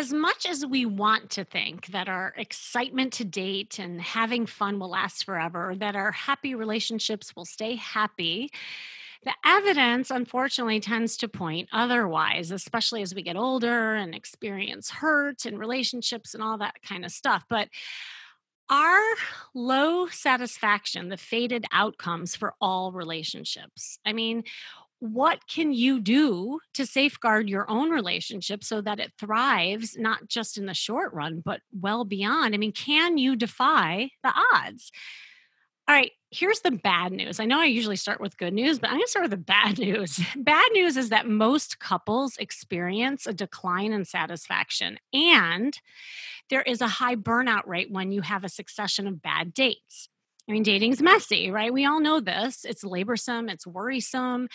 As 0.00 0.14
much 0.14 0.46
as 0.46 0.64
we 0.64 0.86
want 0.86 1.28
to 1.32 1.44
think 1.44 1.88
that 1.88 2.08
our 2.08 2.32
excitement 2.38 3.12
to 3.12 3.24
date 3.26 3.78
and 3.78 4.00
having 4.00 4.46
fun 4.46 4.78
will 4.78 4.88
last 4.88 5.26
forever, 5.26 5.74
that 5.76 5.94
our 5.94 6.10
happy 6.10 6.54
relationships 6.54 7.36
will 7.36 7.44
stay 7.44 7.74
happy, 7.74 8.50
the 9.24 9.34
evidence, 9.44 10.10
unfortunately, 10.10 10.80
tends 10.80 11.18
to 11.18 11.28
point 11.28 11.68
otherwise, 11.70 12.50
especially 12.50 13.02
as 13.02 13.14
we 13.14 13.20
get 13.20 13.36
older 13.36 13.94
and 13.94 14.14
experience 14.14 14.88
hurt 14.88 15.44
and 15.44 15.58
relationships 15.58 16.32
and 16.32 16.42
all 16.42 16.56
that 16.56 16.76
kind 16.82 17.04
of 17.04 17.10
stuff. 17.10 17.44
But 17.50 17.68
our 18.70 19.02
low 19.54 20.06
satisfaction, 20.06 21.10
the 21.10 21.18
faded 21.18 21.66
outcomes 21.72 22.34
for 22.34 22.54
all 22.58 22.90
relationships. 22.92 23.98
I 24.06 24.14
mean, 24.14 24.44
what 25.00 25.46
can 25.48 25.72
you 25.72 25.98
do 25.98 26.60
to 26.74 26.86
safeguard 26.86 27.48
your 27.48 27.68
own 27.70 27.90
relationship 27.90 28.62
so 28.62 28.80
that 28.82 29.00
it 29.00 29.12
thrives 29.18 29.96
not 29.98 30.28
just 30.28 30.58
in 30.58 30.66
the 30.66 30.74
short 30.74 31.12
run 31.12 31.42
but 31.44 31.60
well 31.72 32.04
beyond? 32.04 32.54
I 32.54 32.58
mean 32.58 32.72
can 32.72 33.18
you 33.18 33.34
defy 33.34 34.10
the 34.22 34.32
odds? 34.54 34.92
All 35.88 35.94
right 35.94 36.12
here's 36.30 36.60
the 36.60 36.70
bad 36.70 37.12
news. 37.12 37.40
I 37.40 37.46
know 37.46 37.60
i 37.60 37.64
usually 37.64 37.96
start 37.96 38.20
with 38.20 38.36
good 38.36 38.52
news 38.52 38.78
but 38.78 38.88
i'm 38.88 38.96
going 38.96 39.04
to 39.04 39.10
start 39.10 39.24
with 39.24 39.32
the 39.32 39.36
bad 39.36 39.78
news. 39.80 40.20
Bad 40.36 40.70
news 40.72 40.96
is 40.96 41.08
that 41.08 41.26
most 41.26 41.80
couples 41.80 42.36
experience 42.36 43.26
a 43.26 43.32
decline 43.32 43.92
in 43.92 44.04
satisfaction 44.04 44.98
and 45.12 45.78
there 46.50 46.62
is 46.62 46.80
a 46.80 46.88
high 46.88 47.16
burnout 47.16 47.66
rate 47.66 47.90
when 47.90 48.12
you 48.12 48.20
have 48.22 48.44
a 48.44 48.48
succession 48.48 49.06
of 49.06 49.22
bad 49.22 49.54
dates 49.54 50.08
I 50.50 50.52
mean, 50.52 50.64
dating's 50.64 51.00
messy, 51.00 51.48
right? 51.48 51.72
We 51.72 51.86
all 51.86 52.00
know 52.00 52.18
this. 52.18 52.64
It's 52.64 52.82
laborsome, 52.82 53.48
it's 53.48 53.68
worrisome, 53.68 54.48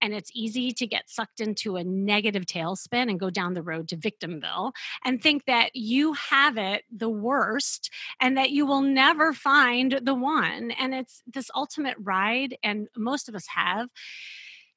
and 0.00 0.14
it's 0.14 0.30
easy 0.32 0.72
to 0.72 0.86
get 0.86 1.10
sucked 1.10 1.42
into 1.42 1.76
a 1.76 1.84
negative 1.84 2.46
tailspin 2.46 3.10
and 3.10 3.20
go 3.20 3.28
down 3.28 3.52
the 3.52 3.62
road 3.62 3.88
to 3.88 3.98
victimville 3.98 4.72
and 5.04 5.22
think 5.22 5.44
that 5.44 5.76
you 5.76 6.14
have 6.14 6.56
it 6.56 6.84
the 6.90 7.10
worst 7.10 7.90
and 8.18 8.38
that 8.38 8.50
you 8.50 8.64
will 8.64 8.80
never 8.80 9.34
find 9.34 10.00
the 10.02 10.14
one. 10.14 10.70
And 10.70 10.94
it's 10.94 11.22
this 11.26 11.50
ultimate 11.54 11.96
ride, 12.00 12.56
and 12.62 12.88
most 12.96 13.28
of 13.28 13.34
us 13.34 13.46
have 13.54 13.90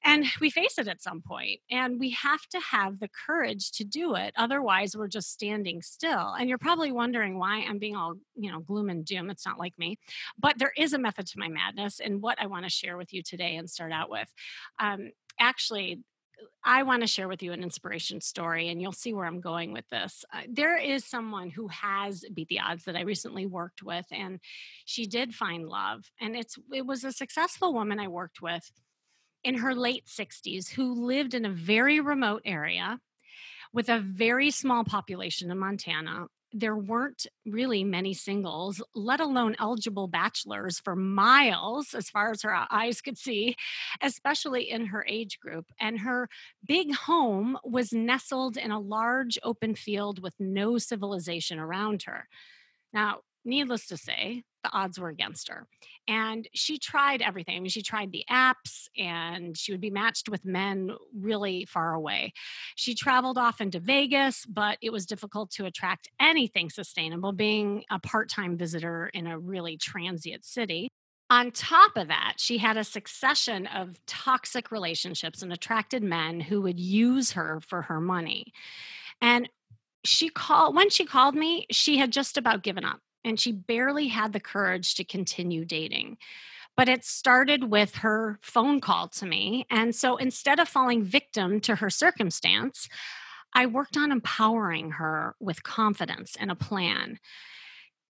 and 0.06 0.26
we 0.40 0.50
face 0.50 0.78
it 0.78 0.88
at 0.88 1.02
some 1.02 1.22
point 1.22 1.60
and 1.72 2.00
we 2.00 2.12
have 2.12 2.42
to 2.48 2.60
have 2.60 3.00
the 3.00 3.10
courage 3.26 3.72
to 3.72 3.84
do 3.84 4.16
it 4.16 4.34
otherwise 4.38 4.96
we're 4.96 5.08
just 5.08 5.32
standing 5.32 5.82
still 5.82 6.34
and 6.40 6.48
you're 6.48 6.58
probably 6.58 6.92
wondering 6.92 7.38
why 7.38 7.66
i'm 7.68 7.80
being 7.80 7.96
all 7.96 8.16
you 8.36 8.52
know 8.52 8.62
gloom 8.62 8.90
and 8.90 9.04
doom 9.06 9.30
it's 9.30 9.46
not 9.46 9.60
like 9.60 9.78
me 9.78 9.98
but 10.38 10.58
there 10.58 10.74
is 10.78 10.94
a 10.94 11.00
method 11.00 11.26
to 11.26 11.40
my 11.40 11.50
madness 11.50 12.00
and 12.00 12.22
what 12.22 12.40
i 12.40 12.46
want 12.46 12.64
to 12.64 12.70
share 12.70 12.96
with 12.96 13.12
you 13.12 13.22
today 13.22 13.56
and 13.56 13.70
start 13.70 13.92
out 13.92 14.10
with 14.10 14.32
um, 14.80 15.12
actually 15.40 16.00
I 16.66 16.84
want 16.84 17.02
to 17.02 17.08
share 17.08 17.28
with 17.28 17.42
you 17.42 17.54
an 17.54 17.64
inspiration 17.64 18.20
story, 18.20 18.70
and 18.70 18.82
you'll 18.82 18.92
see 18.92 19.14
where 19.14 19.26
I'm 19.26 19.40
going 19.40 19.72
with 19.72 19.88
this. 19.90 20.26
Uh, 20.34 20.42
there 20.50 20.78
is 20.78 21.06
someone 21.06 21.50
who 21.50 21.68
has 21.70 22.26
beat 22.34 22.50
the 22.50 22.60
odds 22.60 22.84
that 22.86 22.96
I 22.96 23.02
recently 23.02 23.46
worked 23.46 23.84
with, 23.84 24.06
and 24.12 24.40
she 24.84 25.06
did 25.06 25.34
find 25.34 25.68
love, 25.68 26.04
and 26.20 26.36
it's 26.36 26.58
it 26.74 26.86
was 26.86 27.04
a 27.04 27.12
successful 27.12 27.74
woman 27.74 28.00
I 28.00 28.10
worked 28.10 28.42
with 28.42 28.70
in 29.46 29.56
her 29.56 29.76
late 29.76 30.08
60s 30.08 30.70
who 30.72 31.06
lived 31.06 31.36
in 31.36 31.46
a 31.46 31.50
very 31.50 32.00
remote 32.00 32.42
area 32.46 33.00
with 33.72 33.90
a 33.90 34.00
very 34.00 34.50
small 34.50 34.84
population 34.84 35.52
in 35.52 35.60
Montana. 35.60 36.26
There 36.52 36.76
weren't 36.76 37.28
really 37.46 37.84
many 37.84 38.14
singles, 38.14 38.82
let 38.96 39.20
alone 39.20 39.56
eligible 39.60 40.08
bachelors 40.08 40.80
for 40.80 40.96
miles 40.96 41.94
as 41.94 42.10
far 42.10 42.32
as 42.32 42.42
her 42.42 42.66
eyes 42.72 43.02
could 43.02 43.20
see, 43.20 43.56
especially 44.02 44.72
in 44.72 44.88
her 44.88 45.06
age 45.08 45.40
group. 45.40 45.66
And 45.80 46.00
her 46.00 46.28
big 46.68 46.96
home 46.96 47.58
was 47.64 47.94
nestled 47.94 48.58
in 48.58 48.72
a 48.72 48.80
large 48.80 49.38
open 49.44 49.76
field 49.76 50.24
with 50.24 50.34
no 50.40 50.80
civilization 50.80 51.60
around 51.60 52.04
her. 52.04 52.28
Now, 52.94 53.20
needless 53.44 53.86
to 53.88 53.98
say, 53.98 54.44
the 54.66 54.78
odds 54.78 55.00
were 55.00 55.10
against 55.10 55.50
her. 55.50 55.68
And 56.08 56.48
she 56.54 56.80
tried 56.80 57.22
everything. 57.22 57.56
I 57.56 57.60
mean, 57.60 57.70
she 57.70 57.84
tried 57.84 58.12
the 58.12 58.26
apps 58.30 58.88
and 58.98 59.56
she 59.56 59.72
would 59.72 59.82
be 59.82 59.92
matched 59.92 60.28
with 60.28 60.44
men 60.44 60.92
really 61.16 61.66
far 61.66 61.94
away. 61.94 62.34
She 62.76 62.96
traveled 62.96 63.38
often 63.38 63.70
to 63.72 63.80
Vegas, 63.80 64.46
but 64.46 64.78
it 64.82 64.92
was 64.92 65.06
difficult 65.06 65.52
to 65.52 65.66
attract 65.66 66.10
anything 66.20 66.70
sustainable 66.70 67.32
being 67.32 67.84
a 67.92 68.00
part 68.00 68.30
time 68.30 68.58
visitor 68.58 69.10
in 69.14 69.28
a 69.28 69.38
really 69.38 69.78
transient 69.78 70.46
city. 70.46 70.90
On 71.30 71.52
top 71.52 71.96
of 71.96 72.08
that, 72.08 72.36
she 72.38 72.58
had 72.58 72.78
a 72.78 72.84
succession 72.84 73.68
of 73.68 74.00
toxic 74.06 74.72
relationships 74.72 75.42
and 75.42 75.52
attracted 75.52 76.04
men 76.04 76.40
who 76.40 76.62
would 76.62 76.80
use 76.80 77.32
her 77.32 77.60
for 77.62 77.84
her 77.84 78.00
money. 78.00 78.54
And 79.22 79.50
she 80.04 80.30
called 80.30 80.76
when 80.76 80.90
she 80.90 81.06
called 81.06 81.36
me, 81.36 81.66
she 81.72 81.98
had 81.98 82.12
just 82.12 82.38
about 82.38 82.62
given 82.62 82.86
up 82.86 83.00
and 83.26 83.40
she 83.40 83.52
barely 83.52 84.08
had 84.08 84.32
the 84.32 84.40
courage 84.40 84.96
to 84.96 85.04
continue 85.04 85.66
dating. 85.66 86.18
But 86.78 86.88
it 86.88 87.04
started 87.04 87.72
with 87.72 87.96
her 87.96 88.38
phone 88.42 88.80
call 88.80 89.08
to 89.10 89.26
me. 89.26 89.66
And 89.70 89.96
so 89.96 90.18
instead 90.18 90.60
of 90.60 90.70
falling 90.70 91.04
victim 91.04 91.60
to 91.62 91.76
her 91.76 91.90
circumstance, 91.90 92.88
I 93.54 93.66
worked 93.66 93.98
on 93.98 94.12
empowering 94.12 94.92
her 94.92 95.36
with 95.40 95.64
confidence 95.64 96.36
and 96.40 96.52
a 96.52 96.56
plan. 96.56 97.20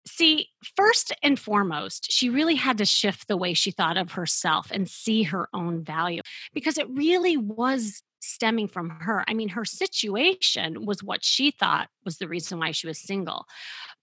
See, 0.07 0.49
first 0.77 1.13
and 1.23 1.39
foremost, 1.39 2.13
she 2.13 2.29
really 2.29 2.57
had 2.57 2.79
to 2.79 2.85
shift 2.85 3.27
the 3.27 3.37
way 3.37 3.55
she 3.55 3.71
thought 3.71 3.97
of 3.97 4.13
herself 4.13 4.71
and 4.71 4.89
see 4.89 5.23
her 5.25 5.49
own 5.55 5.83
value 5.83 6.21
because 6.53 6.77
it 6.77 6.89
really 6.91 7.37
was 7.37 8.03
stemming 8.21 8.69
from 8.69 8.91
her. 8.91 9.25
I 9.29 9.35
mean, 9.35 9.51
her 9.51 9.65
situation 9.65 10.85
was 10.85 11.03
what 11.03 11.25
she 11.25 11.51
thought 11.51 11.89
was 12.05 12.19
the 12.19 12.29
reason 12.29 12.59
why 12.59 12.73
she 12.73 12.87
was 12.87 12.99
single, 12.99 13.47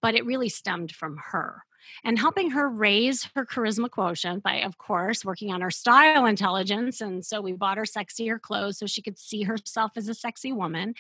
but 0.02 0.16
it 0.16 0.26
really 0.26 0.50
stemmed 0.50 0.92
from 0.92 1.18
her. 1.32 1.64
And 2.04 2.18
helping 2.18 2.52
her 2.52 2.70
raise 2.70 3.28
her 3.36 3.46
charisma 3.46 3.90
quotient 3.90 4.44
by, 4.44 4.62
of 4.62 4.78
course, 4.78 5.26
working 5.26 5.52
on 5.52 5.62
her 5.62 5.72
style 5.72 6.26
intelligence. 6.26 7.02
And 7.02 7.26
so 7.26 7.42
we 7.42 7.54
bought 7.54 7.78
her 7.78 7.84
sexier 7.84 8.40
clothes 8.40 8.78
so 8.78 8.86
she 8.86 9.02
could 9.02 9.18
see 9.18 9.44
herself 9.44 9.92
as 9.96 10.08
a 10.08 10.14
sexy 10.14 10.52
woman, 10.52 10.94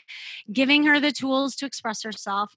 giving 0.52 0.84
her 0.86 1.00
the 1.00 1.12
tools 1.12 1.56
to 1.58 1.66
express 1.66 2.04
herself, 2.04 2.56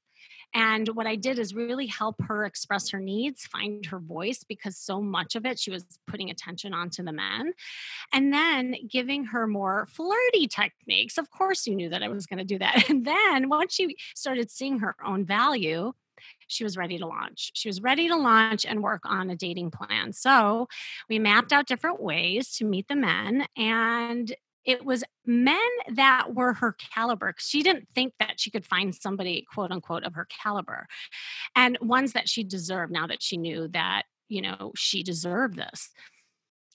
and 0.55 0.89
what 0.91 1.07
I 1.07 1.17
did 1.17 1.39
is 1.39 1.55
really 1.55 1.87
help 1.87 2.23
her 2.23 2.45
express 2.45 2.89
her 2.91 3.01
needs, 3.01 3.45
find 3.45 3.85
her 3.87 3.99
voice, 3.99 4.45
because 4.45 4.77
so 4.77 5.01
much 5.01 5.35
of 5.35 5.45
it 5.45 5.59
she 5.59 5.73
was 5.73 5.85
putting 6.07 6.31
attention 6.31 6.73
onto 6.73 7.03
the 7.03 7.13
men. 7.13 7.53
And 8.13 8.33
then 8.33 8.77
giving 8.89 9.25
her 9.27 9.49
more 9.49 9.87
flirty 9.91 10.47
techniques. 10.47 11.19
Of 11.19 11.31
course, 11.31 11.67
you 11.67 11.75
knew 11.75 11.89
that 11.89 12.05
I 12.05 12.09
was 12.09 12.27
going 12.27 12.39
to 12.39 12.45
do 12.45 12.59
that. 12.59 12.89
And 12.95 13.05
then 13.05 13.49
once 13.49 13.75
she 13.75 13.97
started 14.15 14.51
seeing 14.51 14.79
her 14.79 14.95
own 15.05 15.25
value, 15.25 15.93
she 16.47 16.63
was 16.63 16.77
ready 16.77 16.99
to 16.99 17.07
launch. 17.07 17.51
She 17.55 17.69
was 17.69 17.83
ready 17.83 18.09
to 18.09 18.17
launch 18.17 18.65
and 18.65 18.83
work 18.83 19.03
on 19.05 19.31
a 19.31 19.37
dating 19.37 19.73
plan. 19.73 20.13
So 20.13 20.69
we 21.09 21.19
mapped 21.19 21.53
out 21.53 21.67
different 21.67 22.01
ways 22.01 22.57
to 22.59 22.65
meet 22.65 22.87
the 22.87 22.97
men. 22.97 23.47
And 23.57 24.33
it 24.65 24.85
was 24.85 25.05
men 25.27 25.59
that 25.93 26.35
were 26.35 26.55
her 26.55 26.77
caliber. 26.95 27.35
She 27.39 27.63
didn't 27.63 27.89
think 27.95 28.15
that 28.19 28.41
she 28.41 28.51
could 28.51 28.67
find 28.67 28.95
somebody, 28.95 29.45
quote 29.53 29.71
unquote, 29.71 30.05
of 30.05 30.15
her 30.15 30.27
caliber, 30.43 30.87
and 31.55 31.79
ones 31.81 32.13
that 32.13 32.29
she 32.29 32.45
deserved 32.45 32.93
now 32.93 33.07
that 33.07 33.23
she 33.23 33.37
knew 33.37 33.69
that, 33.69 34.03
you 34.29 34.43
know, 34.43 34.73
she 34.77 35.03
deserved 35.03 35.57
this. 35.57 35.91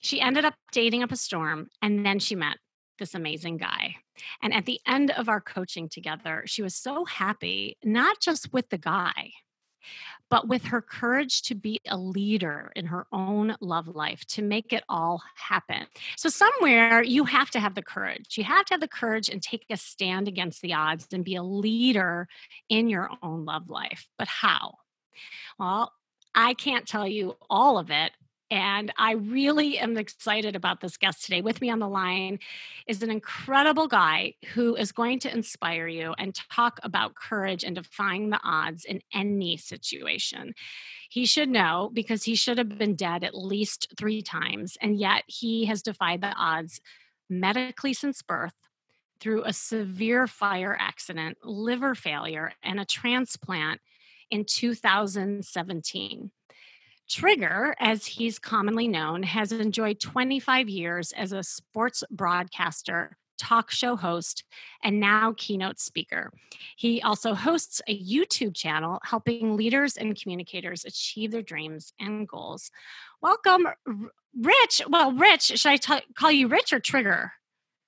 She 0.00 0.20
ended 0.20 0.44
up 0.44 0.54
dating 0.72 1.02
up 1.02 1.12
a 1.12 1.16
storm, 1.16 1.68
and 1.82 2.06
then 2.06 2.18
she 2.18 2.34
met 2.34 2.56
this 2.98 3.14
amazing 3.14 3.56
guy. 3.56 3.96
And 4.42 4.52
at 4.54 4.66
the 4.66 4.80
end 4.86 5.10
of 5.10 5.28
our 5.28 5.40
coaching 5.40 5.88
together, 5.88 6.44
she 6.46 6.62
was 6.62 6.74
so 6.74 7.04
happy, 7.04 7.76
not 7.82 8.20
just 8.20 8.52
with 8.52 8.68
the 8.68 8.78
guy, 8.78 9.32
but 10.28 10.48
with 10.48 10.64
her 10.64 10.80
courage 10.80 11.42
to 11.42 11.54
be 11.54 11.80
a 11.88 11.96
leader 11.96 12.72
in 12.76 12.86
her 12.86 13.06
own 13.12 13.56
love 13.60 13.88
life 13.88 14.24
to 14.26 14.42
make 14.42 14.72
it 14.72 14.84
all 14.88 15.22
happen. 15.34 15.86
So, 16.16 16.28
somewhere 16.28 17.02
you 17.02 17.24
have 17.24 17.50
to 17.50 17.60
have 17.60 17.74
the 17.74 17.82
courage. 17.82 18.38
You 18.38 18.44
have 18.44 18.64
to 18.66 18.74
have 18.74 18.80
the 18.80 18.88
courage 18.88 19.28
and 19.28 19.42
take 19.42 19.66
a 19.70 19.76
stand 19.76 20.28
against 20.28 20.62
the 20.62 20.74
odds 20.74 21.06
and 21.12 21.24
be 21.24 21.34
a 21.36 21.42
leader 21.42 22.28
in 22.68 22.88
your 22.88 23.10
own 23.22 23.44
love 23.44 23.68
life. 23.68 24.06
But 24.18 24.28
how? 24.28 24.74
Well, 25.58 25.92
I 26.34 26.54
can't 26.54 26.86
tell 26.86 27.06
you 27.06 27.36
all 27.48 27.78
of 27.78 27.90
it 27.90 28.12
And 28.50 28.92
I 28.98 29.12
really 29.12 29.78
am 29.78 29.96
excited 29.96 30.56
about 30.56 30.80
this 30.80 30.96
guest 30.96 31.24
today. 31.24 31.40
With 31.40 31.60
me 31.60 31.70
on 31.70 31.78
the 31.78 31.88
line 31.88 32.40
is 32.86 33.00
an 33.02 33.10
incredible 33.10 33.86
guy 33.86 34.34
who 34.54 34.74
is 34.74 34.90
going 34.90 35.20
to 35.20 35.32
inspire 35.32 35.86
you 35.86 36.14
and 36.18 36.34
talk 36.34 36.80
about 36.82 37.14
courage 37.14 37.62
and 37.62 37.76
defying 37.76 38.30
the 38.30 38.40
odds 38.42 38.84
in 38.84 39.02
any 39.14 39.56
situation. 39.56 40.54
He 41.10 41.26
should 41.26 41.48
know 41.48 41.90
because 41.92 42.24
he 42.24 42.34
should 42.34 42.58
have 42.58 42.76
been 42.76 42.96
dead 42.96 43.22
at 43.22 43.36
least 43.36 43.86
three 43.96 44.20
times, 44.20 44.76
and 44.80 44.98
yet 44.98 45.22
he 45.28 45.66
has 45.66 45.82
defied 45.82 46.20
the 46.20 46.34
odds 46.36 46.80
medically 47.28 47.94
since 47.94 48.20
birth 48.20 48.54
through 49.20 49.44
a 49.44 49.52
severe 49.52 50.26
fire 50.26 50.76
accident, 50.80 51.38
liver 51.44 51.94
failure, 51.94 52.52
and 52.64 52.80
a 52.80 52.84
transplant 52.84 53.80
in 54.30 54.44
2017. 54.44 56.30
Trigger, 57.10 57.74
as 57.80 58.06
he's 58.06 58.38
commonly 58.38 58.86
known, 58.86 59.24
has 59.24 59.50
enjoyed 59.50 59.98
25 59.98 60.68
years 60.68 61.10
as 61.10 61.32
a 61.32 61.42
sports 61.42 62.04
broadcaster, 62.08 63.18
talk 63.36 63.72
show 63.72 63.96
host, 63.96 64.44
and 64.84 65.00
now 65.00 65.34
keynote 65.36 65.80
speaker. 65.80 66.32
He 66.76 67.02
also 67.02 67.34
hosts 67.34 67.82
a 67.88 68.00
YouTube 68.00 68.54
channel 68.54 69.00
helping 69.02 69.56
leaders 69.56 69.96
and 69.96 70.20
communicators 70.20 70.84
achieve 70.84 71.32
their 71.32 71.42
dreams 71.42 71.92
and 71.98 72.28
goals. 72.28 72.70
Welcome, 73.20 73.66
Rich. 74.40 74.82
Well, 74.88 75.10
Rich, 75.10 75.58
should 75.58 75.68
I 75.72 75.76
t- 75.78 76.06
call 76.14 76.30
you 76.30 76.46
Rich 76.46 76.72
or 76.72 76.78
Trigger? 76.78 77.32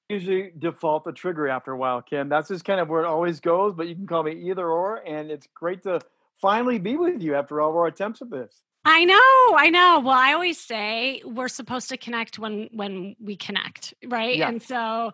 Usually 0.08 0.52
default 0.58 1.04
to 1.04 1.12
Trigger 1.12 1.46
after 1.48 1.70
a 1.70 1.78
while, 1.78 2.02
Kim. 2.02 2.28
That's 2.28 2.48
just 2.48 2.64
kind 2.64 2.80
of 2.80 2.88
where 2.88 3.04
it 3.04 3.06
always 3.06 3.38
goes, 3.38 3.74
but 3.76 3.86
you 3.86 3.94
can 3.94 4.08
call 4.08 4.24
me 4.24 4.32
either 4.32 4.68
or, 4.68 4.96
and 4.96 5.30
it's 5.30 5.46
great 5.54 5.84
to 5.84 6.00
finally 6.40 6.80
be 6.80 6.96
with 6.96 7.22
you 7.22 7.36
after 7.36 7.60
all 7.60 7.70
our 7.78 7.86
attempts 7.86 8.20
at 8.20 8.28
this. 8.28 8.64
I 8.84 9.04
know, 9.04 9.56
I 9.56 9.70
know. 9.70 10.00
Well, 10.00 10.16
I 10.16 10.32
always 10.32 10.58
say 10.58 11.22
we're 11.24 11.48
supposed 11.48 11.88
to 11.90 11.96
connect 11.96 12.38
when 12.38 12.68
when 12.72 13.14
we 13.20 13.36
connect, 13.36 13.94
right? 14.04 14.36
Yeah. 14.36 14.48
And 14.48 14.60
so 14.60 15.12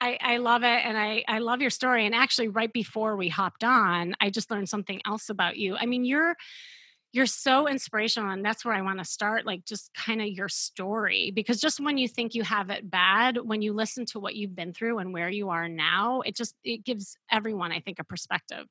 I, 0.00 0.18
I 0.20 0.36
love 0.36 0.62
it 0.62 0.66
and 0.84 0.96
I, 0.96 1.24
I 1.26 1.40
love 1.40 1.60
your 1.60 1.70
story. 1.70 2.06
And 2.06 2.14
actually 2.14 2.48
right 2.48 2.72
before 2.72 3.16
we 3.16 3.28
hopped 3.28 3.64
on, 3.64 4.14
I 4.20 4.30
just 4.30 4.50
learned 4.52 4.68
something 4.68 5.00
else 5.04 5.30
about 5.30 5.56
you. 5.56 5.76
I 5.76 5.86
mean, 5.86 6.04
you're 6.04 6.36
you're 7.12 7.26
so 7.26 7.66
inspirational 7.66 8.30
and 8.30 8.44
that's 8.44 8.64
where 8.64 8.74
i 8.74 8.82
want 8.82 8.98
to 8.98 9.04
start 9.04 9.46
like 9.46 9.64
just 9.64 9.90
kind 9.94 10.20
of 10.20 10.28
your 10.28 10.48
story 10.48 11.32
because 11.34 11.58
just 11.58 11.80
when 11.80 11.96
you 11.96 12.06
think 12.06 12.34
you 12.34 12.42
have 12.42 12.68
it 12.70 12.88
bad 12.88 13.38
when 13.38 13.62
you 13.62 13.72
listen 13.72 14.04
to 14.04 14.20
what 14.20 14.34
you've 14.34 14.54
been 14.54 14.74
through 14.74 14.98
and 14.98 15.12
where 15.12 15.30
you 15.30 15.48
are 15.48 15.68
now 15.68 16.20
it 16.20 16.36
just 16.36 16.54
it 16.64 16.84
gives 16.84 17.16
everyone 17.30 17.72
i 17.72 17.80
think 17.80 17.98
a 17.98 18.04
perspective 18.04 18.66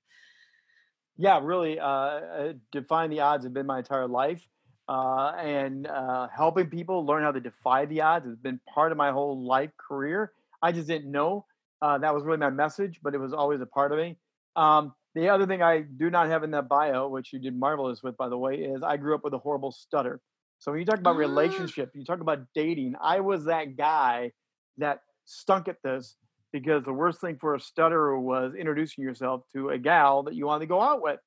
yeah, 1.17 1.39
really. 1.41 1.79
Uh, 1.79 1.85
uh, 1.87 2.53
defying 2.71 3.09
the 3.09 3.21
odds 3.21 3.43
have 3.43 3.53
been 3.53 3.65
my 3.65 3.79
entire 3.79 4.07
life, 4.07 4.41
uh, 4.87 5.33
and 5.37 5.87
uh, 5.87 6.27
helping 6.35 6.69
people 6.69 7.05
learn 7.05 7.23
how 7.23 7.31
to 7.31 7.39
defy 7.39 7.85
the 7.85 8.01
odds 8.01 8.25
has 8.25 8.37
been 8.37 8.59
part 8.73 8.91
of 8.91 8.97
my 8.97 9.11
whole 9.11 9.45
life 9.45 9.71
career. 9.77 10.31
I 10.61 10.71
just 10.71 10.87
didn't 10.87 11.11
know 11.11 11.45
uh, 11.81 11.97
that 11.99 12.13
was 12.13 12.23
really 12.23 12.37
my 12.37 12.49
message, 12.49 12.99
but 13.03 13.13
it 13.13 13.19
was 13.19 13.33
always 13.33 13.61
a 13.61 13.65
part 13.65 13.91
of 13.91 13.99
me. 13.99 14.17
Um, 14.55 14.93
the 15.15 15.29
other 15.29 15.45
thing 15.45 15.61
I 15.61 15.81
do 15.81 16.09
not 16.09 16.27
have 16.27 16.43
in 16.43 16.51
that 16.51 16.67
bio, 16.67 17.07
which 17.07 17.33
you 17.33 17.39
did 17.39 17.57
marvelous 17.57 18.03
with, 18.03 18.17
by 18.17 18.29
the 18.29 18.37
way, 18.37 18.55
is 18.55 18.83
I 18.83 18.97
grew 18.97 19.15
up 19.15 19.23
with 19.23 19.33
a 19.33 19.37
horrible 19.37 19.71
stutter. 19.71 20.19
So 20.59 20.71
when 20.71 20.79
you 20.79 20.85
talk 20.85 20.99
about 20.99 21.15
ah. 21.15 21.19
relationship, 21.19 21.91
you 21.93 22.03
talk 22.03 22.21
about 22.21 22.39
dating. 22.55 22.95
I 23.01 23.19
was 23.19 23.45
that 23.45 23.77
guy 23.77 24.31
that 24.77 25.01
stunk 25.25 25.67
at 25.67 25.77
this 25.83 26.15
because 26.51 26.83
the 26.83 26.93
worst 26.93 27.21
thing 27.21 27.37
for 27.39 27.55
a 27.55 27.59
stutterer 27.59 28.19
was 28.19 28.53
introducing 28.55 29.03
yourself 29.03 29.43
to 29.53 29.69
a 29.69 29.77
gal 29.77 30.23
that 30.23 30.35
you 30.35 30.45
wanted 30.45 30.61
to 30.61 30.67
go 30.67 30.81
out 30.81 31.01
with. 31.01 31.19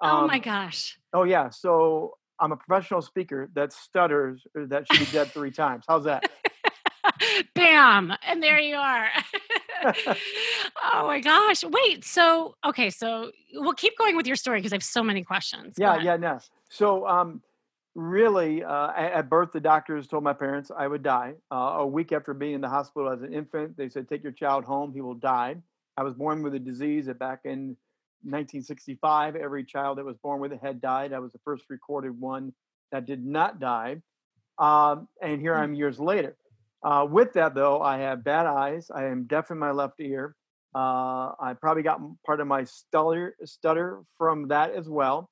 Um, 0.00 0.24
oh 0.24 0.26
my 0.26 0.38
gosh. 0.38 0.98
Oh 1.12 1.24
yeah. 1.24 1.50
So 1.50 2.14
I'm 2.38 2.52
a 2.52 2.56
professional 2.56 3.02
speaker 3.02 3.50
that 3.54 3.72
stutters 3.72 4.42
uh, 4.58 4.64
that 4.68 4.86
should 4.90 5.06
be 5.06 5.12
dead 5.12 5.28
three 5.28 5.50
times. 5.50 5.84
How's 5.86 6.04
that? 6.04 6.30
Bam. 7.54 8.14
And 8.26 8.42
there 8.42 8.58
you 8.58 8.76
are. 8.76 9.08
oh 9.84 11.06
my 11.06 11.20
gosh. 11.20 11.64
Wait. 11.64 12.04
So 12.04 12.54
okay, 12.64 12.90
so 12.90 13.30
we'll 13.54 13.74
keep 13.74 13.96
going 13.98 14.16
with 14.16 14.26
your 14.26 14.36
story 14.36 14.58
because 14.58 14.72
I 14.72 14.76
have 14.76 14.84
so 14.84 15.02
many 15.02 15.22
questions. 15.22 15.74
Yeah, 15.78 16.00
yeah, 16.00 16.16
no. 16.16 16.38
So 16.68 17.06
um 17.06 17.42
really, 17.94 18.64
uh, 18.64 18.92
at 18.94 19.28
birth, 19.28 19.52
the 19.52 19.60
doctors 19.60 20.06
told 20.06 20.24
my 20.24 20.32
parents 20.32 20.70
I 20.76 20.86
would 20.86 21.02
die. 21.02 21.34
Uh, 21.50 21.76
a 21.78 21.86
week 21.86 22.12
after 22.12 22.34
being 22.34 22.54
in 22.54 22.60
the 22.60 22.68
hospital 22.68 23.10
as 23.10 23.22
an 23.22 23.32
infant, 23.32 23.76
they 23.76 23.88
said, 23.88 24.08
"Take 24.08 24.22
your 24.22 24.32
child 24.32 24.64
home; 24.64 24.92
he 24.92 25.00
will 25.00 25.14
die." 25.14 25.56
I 25.96 26.02
was 26.02 26.14
born 26.14 26.42
with 26.42 26.54
a 26.54 26.58
disease 26.58 27.06
that 27.06 27.18
back 27.18 27.40
in 27.44 27.76
1965, 28.22 29.36
every 29.36 29.64
child 29.64 29.98
that 29.98 30.04
was 30.04 30.16
born 30.18 30.40
with 30.40 30.52
it 30.52 30.60
had 30.62 30.80
died. 30.80 31.12
I 31.12 31.18
was 31.18 31.32
the 31.32 31.40
first 31.44 31.64
recorded 31.68 32.18
one 32.18 32.52
that 32.92 33.06
did 33.06 33.24
not 33.24 33.60
die. 33.60 34.02
Um, 34.58 35.08
and 35.22 35.40
here 35.40 35.56
hmm. 35.56 35.62
I'm 35.62 35.74
years 35.74 35.98
later. 35.98 36.36
Uh, 36.82 37.06
with 37.08 37.32
that, 37.34 37.54
though, 37.54 37.82
I 37.82 37.98
have 37.98 38.24
bad 38.24 38.46
eyes. 38.46 38.90
I 38.94 39.04
am 39.04 39.24
deaf 39.24 39.50
in 39.50 39.58
my 39.58 39.70
left 39.70 40.00
ear. 40.00 40.34
Uh, 40.74 41.32
I 41.40 41.54
probably 41.60 41.82
got 41.82 42.00
part 42.24 42.40
of 42.40 42.46
my 42.46 42.64
stutter, 42.64 43.36
stutter 43.44 44.02
from 44.16 44.48
that 44.48 44.74
as 44.74 44.88
well. 44.88 45.28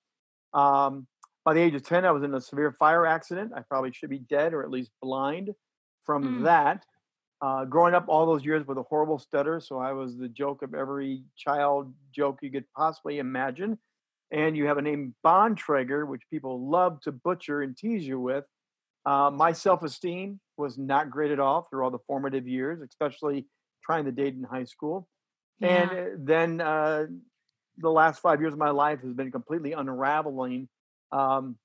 Um, 0.52 1.06
by 1.48 1.54
the 1.54 1.62
age 1.62 1.74
of 1.74 1.82
10, 1.82 2.04
I 2.04 2.10
was 2.10 2.22
in 2.24 2.34
a 2.34 2.40
severe 2.42 2.72
fire 2.72 3.06
accident. 3.06 3.52
I 3.56 3.62
probably 3.62 3.90
should 3.90 4.10
be 4.10 4.18
dead 4.18 4.52
or 4.52 4.62
at 4.62 4.70
least 4.70 4.90
blind 5.00 5.54
from 6.04 6.40
mm. 6.40 6.44
that. 6.44 6.84
Uh, 7.40 7.64
growing 7.64 7.94
up 7.94 8.04
all 8.06 8.26
those 8.26 8.44
years 8.44 8.66
with 8.66 8.76
a 8.76 8.82
horrible 8.82 9.18
stutter, 9.18 9.58
so 9.58 9.78
I 9.78 9.92
was 9.92 10.18
the 10.18 10.28
joke 10.28 10.60
of 10.60 10.74
every 10.74 11.22
child 11.38 11.94
joke 12.14 12.40
you 12.42 12.50
could 12.50 12.66
possibly 12.76 13.18
imagine. 13.18 13.78
And 14.30 14.58
you 14.58 14.66
have 14.66 14.76
a 14.76 14.82
name 14.82 15.14
Bontrager, 15.24 16.06
which 16.06 16.20
people 16.30 16.68
love 16.68 17.00
to 17.04 17.12
butcher 17.12 17.62
and 17.62 17.74
tease 17.74 18.06
you 18.06 18.20
with. 18.20 18.44
Uh, 19.06 19.30
my 19.30 19.52
self 19.52 19.82
esteem 19.82 20.40
was 20.58 20.76
not 20.76 21.08
great 21.08 21.30
at 21.30 21.40
all 21.40 21.62
through 21.62 21.82
all 21.82 21.90
the 21.90 21.98
formative 22.06 22.46
years, 22.46 22.82
especially 22.82 23.46
trying 23.82 24.04
to 24.04 24.12
date 24.12 24.34
in 24.34 24.42
high 24.42 24.64
school. 24.64 25.08
Yeah. 25.60 25.88
And 25.88 26.26
then 26.28 26.60
uh, 26.60 27.06
the 27.78 27.90
last 27.90 28.20
five 28.20 28.38
years 28.38 28.52
of 28.52 28.58
my 28.58 28.68
life 28.68 29.00
has 29.00 29.14
been 29.14 29.32
completely 29.32 29.72
unraveling 29.72 30.68
um, 31.12 31.56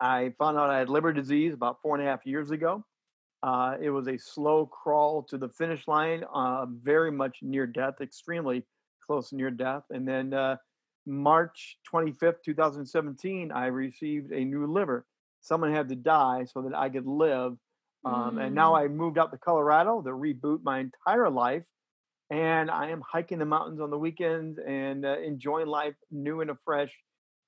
I 0.00 0.32
found 0.38 0.58
out 0.58 0.70
I 0.70 0.78
had 0.78 0.88
liver 0.88 1.12
disease 1.12 1.54
about 1.54 1.78
four 1.82 1.96
and 1.96 2.06
a 2.06 2.10
half 2.10 2.26
years 2.26 2.50
ago. 2.50 2.84
Uh, 3.42 3.76
it 3.80 3.90
was 3.90 4.06
a 4.06 4.16
slow 4.16 4.66
crawl 4.66 5.22
to 5.24 5.36
the 5.36 5.48
finish 5.48 5.86
line, 5.88 6.24
uh, 6.32 6.66
very 6.82 7.10
much 7.10 7.38
near 7.42 7.66
death, 7.66 7.94
extremely 8.00 8.64
close 9.04 9.32
near 9.32 9.50
death. 9.50 9.82
And 9.90 10.06
then 10.06 10.32
uh, 10.32 10.56
March 11.06 11.78
25th, 11.92 12.36
2017, 12.44 13.50
I 13.50 13.66
received 13.66 14.32
a 14.32 14.44
new 14.44 14.66
liver. 14.66 15.04
Someone 15.40 15.72
had 15.72 15.88
to 15.88 15.96
die 15.96 16.46
so 16.52 16.62
that 16.62 16.76
I 16.76 16.88
could 16.88 17.06
live. 17.06 17.56
Um, 18.04 18.36
mm. 18.36 18.46
And 18.46 18.54
now 18.54 18.72
mm. 18.72 18.84
I 18.84 18.88
moved 18.88 19.18
out 19.18 19.32
to 19.32 19.38
Colorado 19.38 20.02
to 20.02 20.10
reboot 20.10 20.60
my 20.62 20.78
entire 20.78 21.28
life. 21.28 21.64
And 22.30 22.70
I 22.70 22.90
am 22.90 23.02
hiking 23.06 23.38
the 23.38 23.44
mountains 23.44 23.80
on 23.80 23.90
the 23.90 23.98
weekends 23.98 24.58
and 24.66 25.04
uh, 25.04 25.18
enjoying 25.18 25.66
life 25.66 25.94
new 26.10 26.40
and 26.40 26.50
afresh 26.50 26.92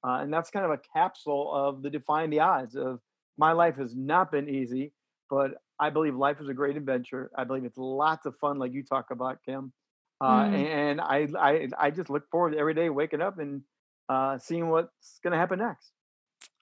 uh, 0.07 0.19
and 0.21 0.33
that's 0.33 0.51
kind 0.51 0.65
of 0.67 0.73
a 0.73 0.81
capsule 0.93 1.51
of 1.53 1.83
the 1.83 1.91
defying 1.91 2.31
the 2.31 2.41
odds 2.41 2.77
of 2.77 3.01
my 3.39 3.53
life 3.53 3.77
has 3.77 3.95
not 3.97 4.31
been 4.31 4.49
easy, 4.49 4.93
but 5.31 5.53
I 5.81 5.91
believe 5.91 6.15
life 6.15 6.41
is 6.41 6.49
a 6.49 6.55
great 6.55 6.77
adventure. 6.77 7.31
I 7.37 7.45
believe 7.45 7.65
it's 7.65 7.79
lots 7.79 8.27
of 8.27 8.37
fun, 8.37 8.59
like 8.59 8.73
you 8.73 8.85
talk 8.85 9.07
about, 9.11 9.39
Kim. 9.45 9.73
Uh, 10.21 10.45
mm. 10.45 10.55
And 10.55 11.01
I, 11.01 11.27
I, 11.39 11.69
I 11.79 11.91
just 11.91 12.11
look 12.11 12.29
forward 12.31 12.53
to 12.53 12.59
every 12.59 12.75
day 12.75 12.89
waking 12.91 13.21
up 13.21 13.39
and 13.39 13.63
uh, 14.09 14.39
seeing 14.39 14.69
what's 14.69 15.19
going 15.23 15.33
to 15.33 15.39
happen 15.39 15.59
next. 15.59 15.91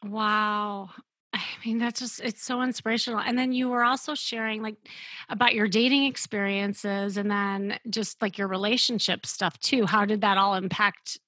Wow. 0.05 0.91
I 1.35 1.41
mean, 1.65 1.79
that's 1.79 2.01
just, 2.01 2.21
it's 2.21 2.45
so 2.45 2.63
inspirational. 2.63 3.21
And 3.21 3.39
then 3.39 3.53
you 3.53 3.69
were 3.69 3.85
also 3.85 4.15
sharing 4.15 4.63
like 4.63 4.77
about 5.29 5.55
your 5.55 5.69
dating 5.69 6.05
experiences 6.05 7.17
and 7.17 7.31
then 7.31 7.79
just 7.89 8.21
like 8.23 8.39
your 8.39 8.49
relationship 8.49 9.27
stuff 9.27 9.59
too. 9.59 9.87
How 9.87 10.05
did 10.05 10.21
that 10.23 10.39
all 10.39 10.55
impact 10.55 11.19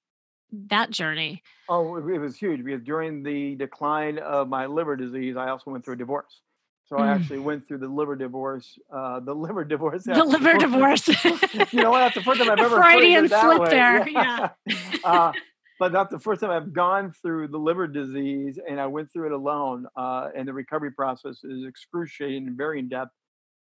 that 0.69 0.91
journey? 0.91 1.41
Oh, 1.69 1.97
it 1.97 2.19
was 2.19 2.35
huge 2.35 2.63
because 2.63 2.83
during 2.83 3.23
the 3.23 3.55
decline 3.55 4.19
of 4.19 4.47
my 4.49 4.65
liver 4.65 4.95
disease, 4.95 5.35
I 5.37 5.49
also 5.49 5.71
went 5.71 5.85
through 5.85 5.95
a 5.95 5.97
divorce. 5.97 6.41
So 6.87 6.99
I 6.99 7.07
mm. 7.07 7.15
actually 7.15 7.39
went 7.39 7.67
through 7.67 7.79
the 7.79 7.87
liver 7.87 8.15
divorce. 8.15 8.77
Uh, 8.93 9.19
the 9.19 9.33
liver 9.33 9.63
divorce. 9.65 10.03
The 10.03 10.23
liver 10.23 10.53
divorce. 10.59 11.07
you 11.07 11.81
know 11.81 11.91
what? 11.91 11.99
That's 11.99 12.15
the 12.15 12.23
first 12.23 12.39
time 12.39 12.49
I've 12.51 12.59
ever 12.59 12.75
Freudian 12.75 13.27
slip 13.27 13.61
way. 13.61 13.69
there. 13.69 14.07
Yeah. 14.07 14.49
uh, 15.03 15.31
but 15.79 15.91
that's 15.91 16.11
the 16.11 16.19
first 16.19 16.41
time 16.41 16.51
I've 16.51 16.73
gone 16.73 17.11
through 17.21 17.49
the 17.49 17.57
liver 17.57 17.87
disease, 17.87 18.59
and 18.69 18.79
I 18.79 18.85
went 18.87 19.11
through 19.11 19.27
it 19.27 19.31
alone. 19.33 19.87
Uh, 19.95 20.29
and 20.35 20.47
the 20.47 20.53
recovery 20.53 20.91
process 20.91 21.43
is 21.43 21.65
excruciating 21.65 22.47
and 22.47 22.57
very 22.57 22.79
in 22.79 22.87
depth. 22.87 23.11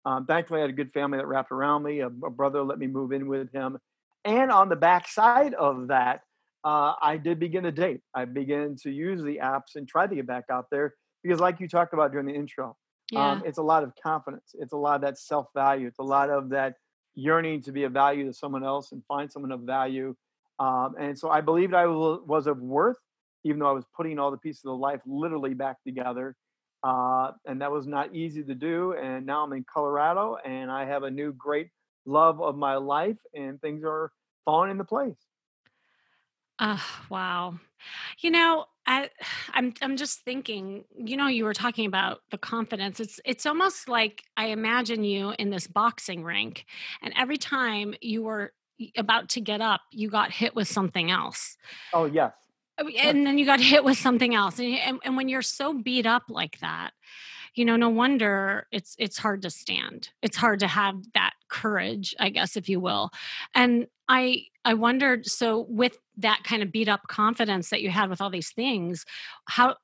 Um, 0.04 0.26
thankfully, 0.26 0.60
I 0.60 0.62
had 0.62 0.70
a 0.70 0.74
good 0.74 0.92
family 0.92 1.16
that 1.18 1.26
wrapped 1.26 1.50
around 1.50 1.82
me. 1.82 2.00
A, 2.00 2.08
a 2.08 2.30
brother 2.30 2.62
let 2.62 2.78
me 2.78 2.86
move 2.86 3.12
in 3.12 3.26
with 3.26 3.50
him, 3.52 3.78
and 4.24 4.50
on 4.50 4.68
the 4.68 4.76
backside 4.76 5.54
of 5.54 5.88
that, 5.88 6.20
uh, 6.64 6.94
I 7.00 7.18
did 7.18 7.38
begin 7.38 7.64
to 7.64 7.72
date. 7.72 8.00
I 8.14 8.24
began 8.24 8.76
to 8.82 8.90
use 8.90 9.22
the 9.22 9.38
apps 9.42 9.76
and 9.76 9.86
try 9.86 10.06
to 10.06 10.14
get 10.14 10.26
back 10.26 10.44
out 10.50 10.66
there 10.70 10.94
because, 11.22 11.40
like 11.40 11.60
you 11.60 11.68
talked 11.68 11.92
about 11.92 12.10
during 12.10 12.26
the 12.26 12.34
intro, 12.34 12.68
um, 12.68 12.74
yeah. 13.12 13.30
um, 13.32 13.42
it's 13.44 13.58
a 13.58 13.62
lot 13.62 13.82
of 13.82 13.92
confidence. 14.02 14.54
It's 14.54 14.72
a 14.72 14.76
lot 14.76 14.96
of 14.96 15.00
that 15.02 15.18
self 15.18 15.48
value. 15.54 15.86
It's 15.86 15.98
a 15.98 16.04
lot 16.04 16.30
of 16.30 16.48
that 16.50 16.74
yearning 17.14 17.62
to 17.62 17.72
be 17.72 17.84
of 17.84 17.92
value 17.92 18.24
to 18.26 18.32
someone 18.32 18.64
else 18.64 18.92
and 18.92 19.02
find 19.06 19.30
someone 19.30 19.52
of 19.52 19.60
value. 19.60 20.14
Um, 20.58 20.94
and 20.98 21.18
so 21.18 21.30
I 21.30 21.40
believed 21.40 21.74
I 21.74 21.86
was, 21.86 22.20
was 22.26 22.46
of 22.46 22.58
worth, 22.58 22.98
even 23.44 23.58
though 23.60 23.68
I 23.68 23.72
was 23.72 23.84
putting 23.94 24.18
all 24.18 24.30
the 24.30 24.38
pieces 24.38 24.64
of 24.64 24.78
life 24.78 25.00
literally 25.06 25.54
back 25.54 25.76
together. 25.86 26.34
Uh, 26.82 27.32
and 27.46 27.60
that 27.60 27.72
was 27.72 27.86
not 27.86 28.14
easy 28.14 28.42
to 28.42 28.54
do. 28.54 28.92
And 28.92 29.26
now 29.26 29.44
I'm 29.44 29.52
in 29.52 29.64
Colorado 29.72 30.36
and 30.44 30.70
I 30.70 30.84
have 30.84 31.02
a 31.02 31.10
new 31.10 31.32
great 31.32 31.68
love 32.06 32.40
of 32.42 32.56
my 32.56 32.76
life 32.76 33.16
and 33.34 33.60
things 33.60 33.82
are 33.84 34.12
falling 34.44 34.70
into 34.70 34.84
place. 34.84 35.16
Uh, 36.58 36.78
wow. 37.10 37.58
You 38.18 38.30
know, 38.30 38.66
I 38.86 39.10
I'm 39.54 39.74
I'm 39.82 39.96
just 39.96 40.20
thinking, 40.20 40.84
you 40.96 41.16
know, 41.16 41.26
you 41.26 41.44
were 41.44 41.54
talking 41.54 41.86
about 41.86 42.20
the 42.30 42.38
confidence. 42.38 43.00
It's 43.00 43.20
it's 43.24 43.46
almost 43.46 43.88
like 43.88 44.22
I 44.36 44.46
imagine 44.46 45.04
you 45.04 45.34
in 45.38 45.50
this 45.50 45.66
boxing 45.66 46.22
rink 46.22 46.66
and 47.02 47.12
every 47.16 47.36
time 47.36 47.94
you 48.00 48.22
were 48.22 48.52
about 48.96 49.28
to 49.30 49.40
get 49.40 49.60
up, 49.60 49.82
you 49.92 50.10
got 50.10 50.32
hit 50.32 50.54
with 50.54 50.66
something 50.66 51.10
else. 51.10 51.56
Oh, 51.92 52.06
yes. 52.06 52.32
Oh, 52.76 52.88
and 52.88 53.24
then 53.24 53.38
you 53.38 53.46
got 53.46 53.60
hit 53.72 53.84
with 53.84 53.96
something 53.96 54.34
else. 54.34 54.58
And, 54.58 54.76
and, 54.76 54.98
and 55.04 55.16
when 55.16 55.28
you're 55.28 55.42
so 55.42 55.74
beat 55.74 56.06
up 56.06 56.24
like 56.28 56.58
that, 56.58 56.90
you 57.54 57.64
know 57.64 57.76
no 57.76 57.88
wonder 57.88 58.66
it's 58.72 58.96
it's 58.98 59.16
hard 59.16 59.42
to 59.42 59.50
stand 59.50 60.10
it's 60.22 60.36
hard 60.36 60.58
to 60.58 60.66
have 60.66 60.96
that 61.14 61.33
courage 61.62 62.14
i 62.18 62.28
guess 62.28 62.56
if 62.56 62.68
you 62.68 62.80
will. 62.80 63.10
And 63.54 63.86
i 64.08 64.44
i 64.64 64.74
wondered 64.74 65.26
so 65.26 65.66
with 65.68 65.96
that 66.16 66.40
kind 66.44 66.62
of 66.62 66.72
beat 66.72 66.88
up 66.88 67.02
confidence 67.08 67.70
that 67.70 67.82
you 67.82 67.90
had 67.90 68.10
with 68.10 68.20
all 68.20 68.30
these 68.30 68.50
things 68.50 69.04
how 69.46 69.76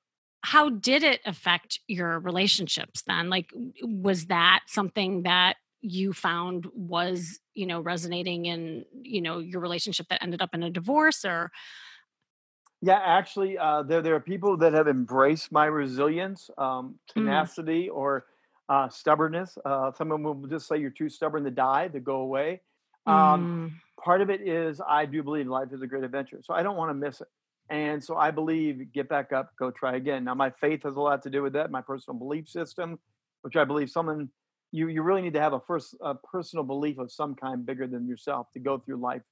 how 0.42 0.70
did 0.70 1.02
it 1.02 1.20
affect 1.26 1.80
your 1.86 2.18
relationships 2.18 3.02
then? 3.06 3.28
Like 3.28 3.52
was 3.82 4.26
that 4.26 4.60
something 4.66 5.24
that 5.24 5.56
you 5.82 6.12
found 6.12 6.66
was 6.74 7.40
you 7.54 7.66
know 7.66 7.80
resonating 7.80 8.46
in 8.46 8.84
you 9.02 9.20
know 9.20 9.38
your 9.38 9.60
relationship 9.60 10.06
that 10.08 10.22
ended 10.22 10.42
up 10.42 10.54
in 10.54 10.62
a 10.62 10.70
divorce 10.70 11.24
or? 11.24 11.50
Yeah, 12.82 13.00
actually, 13.04 13.58
uh, 13.58 13.82
there 13.82 14.00
there 14.00 14.14
are 14.14 14.20
people 14.20 14.56
that 14.58 14.72
have 14.72 14.88
embraced 14.88 15.52
my 15.52 15.66
resilience, 15.66 16.48
um, 16.56 16.66
mm, 16.66 17.14
tenacity, 17.14 17.90
or 17.90 18.24
uh, 18.70 18.88
stubbornness. 18.88 19.58
Uh, 19.64 19.92
some 19.92 20.12
of 20.12 20.16
them 20.16 20.22
will 20.22 20.48
just 20.48 20.68
say 20.68 20.78
you're 20.78 20.90
too 20.90 21.10
stubborn 21.10 21.44
to 21.44 21.50
die, 21.50 21.88
to 21.88 22.00
go 22.00 22.16
away. 22.16 22.60
Um, 23.04 23.72
mm, 23.72 24.02
part 24.02 24.22
of 24.22 24.30
it 24.30 24.40
is 24.40 24.80
I 24.86 25.04
do 25.06 25.22
believe 25.22 25.48
life 25.48 25.68
is 25.72 25.82
a 25.82 25.86
great 25.86 26.04
adventure, 26.04 26.38
so 26.42 26.54
I 26.54 26.62
don't 26.62 26.76
want 26.76 26.90
to 26.90 26.94
miss 26.94 27.20
it. 27.20 27.26
And 27.68 28.02
so 28.02 28.16
I 28.16 28.30
believe 28.30 28.92
get 28.92 29.08
back 29.08 29.32
up, 29.32 29.50
go 29.58 29.70
try 29.70 29.96
again. 29.96 30.24
Now 30.24 30.34
my 30.34 30.50
faith 30.50 30.84
has 30.84 30.96
a 30.96 31.00
lot 31.00 31.22
to 31.24 31.30
do 31.30 31.42
with 31.42 31.52
that, 31.54 31.70
my 31.70 31.82
personal 31.82 32.18
belief 32.18 32.48
system, 32.48 32.98
which 33.42 33.56
I 33.56 33.64
believe 33.64 33.90
someone 33.90 34.28
you 34.72 34.86
you 34.86 35.02
really 35.02 35.22
need 35.22 35.34
to 35.34 35.40
have 35.40 35.52
a 35.52 35.60
first 35.60 35.96
a 36.00 36.14
personal 36.14 36.64
belief 36.64 36.98
of 36.98 37.10
some 37.10 37.34
kind 37.34 37.66
bigger 37.66 37.88
than 37.88 38.06
yourself 38.06 38.46
to 38.52 38.60
go 38.60 38.78
through 38.78 38.98
life. 38.98 39.22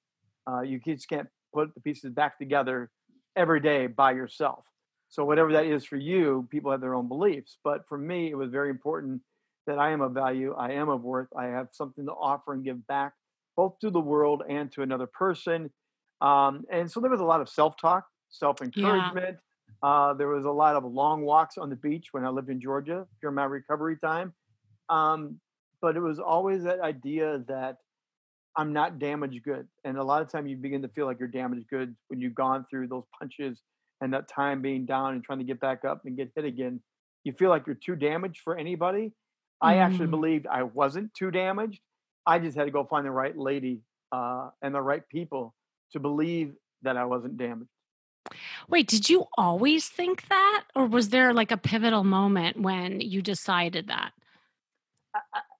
Uh, 0.50 0.62
you 0.62 0.80
just 0.84 1.08
can't 1.08 1.28
put 1.54 1.72
the 1.74 1.80
pieces 1.80 2.10
back 2.10 2.38
together 2.38 2.90
every 3.36 3.60
day 3.60 3.86
by 3.86 4.12
yourself. 4.12 4.64
So 5.08 5.24
whatever 5.24 5.52
that 5.52 5.66
is 5.66 5.84
for 5.84 5.96
you, 5.96 6.46
people 6.50 6.70
have 6.70 6.80
their 6.80 6.94
own 6.94 7.08
beliefs. 7.08 7.58
But 7.64 7.88
for 7.88 7.96
me, 7.96 8.30
it 8.30 8.36
was 8.36 8.50
very 8.50 8.70
important 8.70 9.22
that 9.66 9.78
I 9.78 9.90
am 9.90 10.00
of 10.00 10.12
value, 10.12 10.54
I 10.54 10.72
am 10.72 10.88
of 10.88 11.02
worth, 11.02 11.28
I 11.36 11.46
have 11.46 11.68
something 11.72 12.06
to 12.06 12.12
offer 12.12 12.54
and 12.54 12.64
give 12.64 12.86
back, 12.86 13.12
both 13.56 13.78
to 13.80 13.90
the 13.90 14.00
world 14.00 14.42
and 14.48 14.72
to 14.72 14.82
another 14.82 15.06
person. 15.06 15.70
Um, 16.20 16.64
and 16.70 16.90
so 16.90 17.00
there 17.00 17.10
was 17.10 17.20
a 17.20 17.24
lot 17.24 17.40
of 17.40 17.48
self-talk, 17.48 18.04
self-encouragement. 18.30 19.36
Uh, 19.82 20.14
there 20.14 20.28
was 20.28 20.44
a 20.44 20.50
lot 20.50 20.74
of 20.74 20.84
long 20.84 21.22
walks 21.22 21.58
on 21.58 21.70
the 21.70 21.76
beach 21.76 22.08
when 22.12 22.24
I 22.24 22.30
lived 22.30 22.48
in 22.48 22.60
Georgia 22.60 23.06
during 23.20 23.36
my 23.36 23.44
recovery 23.44 23.96
time. 24.02 24.32
Um, 24.88 25.38
but 25.80 25.96
it 25.96 26.00
was 26.00 26.18
always 26.18 26.64
that 26.64 26.80
idea 26.80 27.44
that 27.48 27.76
I'm 28.56 28.72
not 28.72 28.98
damaged 28.98 29.42
good. 29.44 29.68
And 29.84 29.98
a 29.98 30.02
lot 30.02 30.22
of 30.22 30.32
time 30.32 30.46
you 30.46 30.56
begin 30.56 30.82
to 30.82 30.88
feel 30.88 31.06
like 31.06 31.18
you're 31.18 31.28
damaged 31.28 31.68
good 31.70 31.94
when 32.08 32.20
you've 32.20 32.34
gone 32.34 32.66
through 32.68 32.88
those 32.88 33.04
punches 33.18 33.60
and 34.00 34.12
that 34.12 34.28
time 34.28 34.62
being 34.62 34.86
down 34.86 35.14
and 35.14 35.24
trying 35.24 35.38
to 35.38 35.44
get 35.44 35.60
back 35.60 35.84
up 35.84 36.02
and 36.04 36.16
get 36.16 36.30
hit 36.34 36.44
again. 36.44 36.80
You 37.24 37.32
feel 37.32 37.50
like 37.50 37.66
you're 37.66 37.76
too 37.76 37.96
damaged 37.96 38.40
for 38.42 38.56
anybody. 38.56 39.12
I 39.60 39.78
actually 39.78 40.06
mm. 40.06 40.12
believed 40.12 40.46
I 40.46 40.62
wasn't 40.62 41.12
too 41.14 41.30
damaged. 41.30 41.80
I 42.26 42.38
just 42.38 42.56
had 42.56 42.64
to 42.64 42.70
go 42.70 42.84
find 42.84 43.04
the 43.04 43.10
right 43.10 43.36
lady 43.36 43.80
uh, 44.12 44.50
and 44.62 44.74
the 44.74 44.80
right 44.80 45.06
people 45.08 45.54
to 45.92 46.00
believe 46.00 46.54
that 46.82 46.96
I 46.96 47.04
wasn't 47.06 47.36
damaged. 47.36 47.70
wait 48.68 48.86
did 48.86 49.08
you 49.08 49.24
always 49.36 49.88
think 49.88 50.28
that 50.28 50.64
or 50.76 50.86
was 50.86 51.08
there 51.08 51.32
like 51.32 51.50
a 51.50 51.56
pivotal 51.56 52.04
moment 52.04 52.60
when 52.60 53.00
you 53.00 53.22
decided 53.22 53.88
that 53.88 54.12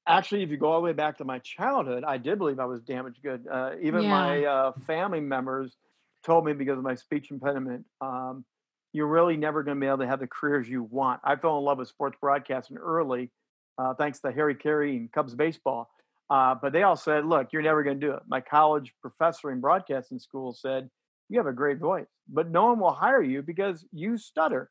Actually, 0.07 0.43
if 0.43 0.51
you 0.51 0.57
go 0.57 0.73
all 0.73 0.81
the 0.81 0.85
way 0.85 0.95
back 0.95 1.19
to 1.19 1.25
my 1.25 1.39
childhood, 1.41 2.03
I 2.03 2.17
did 2.17 2.39
believe 2.39 2.59
I 2.59 2.65
was 2.65 2.81
damaged 2.81 3.23
good. 3.23 3.47
Uh, 3.47 3.73
even 3.83 4.03
yeah 4.03 4.09
my 4.09 4.45
uh, 4.45 4.73
family 4.87 5.21
members 5.21 5.77
told 6.25 6.45
me 6.45 6.53
because 6.53 6.79
of 6.79 6.85
my 6.85 6.95
speech 6.95 7.31
impediment, 7.31 7.85
um, 8.01 8.45
you're 8.93 9.07
really 9.07 9.37
never 9.37 9.63
going 9.63 9.77
to 9.77 9.81
be 9.81 9.87
able 9.87 9.99
to 9.99 10.07
have 10.07 10.21
the 10.21 10.27
careers 10.27 10.69
you 10.69 10.83
want. 10.83 11.21
I 11.25 11.37
fell 11.37 11.59
in 11.59 11.65
love 11.65 11.79
with 11.79 11.89
sports 11.89 12.17
broadcasting 12.21 12.77
early, 12.77 13.31
uh, 13.79 13.95
thanks 13.95 14.21
to 14.21 14.33
Harry 14.33 14.55
Caray 14.55 14.97
and 14.97 15.13
Cubs 15.13 15.35
baseball. 15.35 15.91
Uh, 16.31 16.55
but 16.61 16.73
they 16.73 16.83
all 16.83 16.97
said, 16.97 17.25
look, 17.25 17.49
you're 17.53 17.63
never 17.63 17.83
going 17.83 18.01
to 18.01 18.07
do 18.07 18.13
it. 18.13 18.23
My 18.27 18.41
college 18.41 18.93
professor 19.01 19.51
in 19.51 19.61
broadcasting 19.61 20.19
school 20.19 20.53
said, 20.53 20.91
you 21.29 21.39
have 21.39 21.47
a 21.47 21.53
great 21.53 21.79
voice, 21.79 22.07
but 22.29 22.51
no 22.51 22.67
one 22.67 22.81
will 22.81 22.93
hire 22.93 23.23
you 23.23 23.43
because 23.43 23.85
you 23.93 24.17
stutter. 24.17 24.71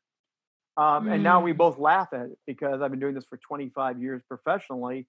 Um, 0.76 1.08
and 1.08 1.24
now 1.24 1.40
we 1.40 1.52
mm. 1.52 1.56
both 1.56 1.78
laugh 1.78 2.08
at 2.12 2.26
it 2.26 2.38
because 2.46 2.80
I've 2.82 2.90
been 2.90 3.00
doing 3.00 3.14
this 3.14 3.24
for 3.28 3.36
25 3.38 4.00
years 4.00 4.22
professionally 4.28 5.06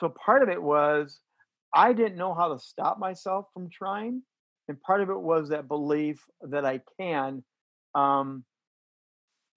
so 0.00 0.08
part 0.08 0.42
of 0.42 0.48
it 0.48 0.60
was 0.60 1.20
I 1.74 1.92
didn't 1.92 2.16
know 2.16 2.34
how 2.34 2.52
to 2.52 2.58
stop 2.58 2.98
myself 2.98 3.46
from 3.52 3.68
trying, 3.70 4.22
and 4.70 4.80
part 4.80 5.02
of 5.02 5.10
it 5.10 5.20
was 5.20 5.48
that 5.48 5.66
belief 5.66 6.24
that 6.42 6.64
I 6.64 6.80
can. 6.96 7.42
Um, 7.96 8.44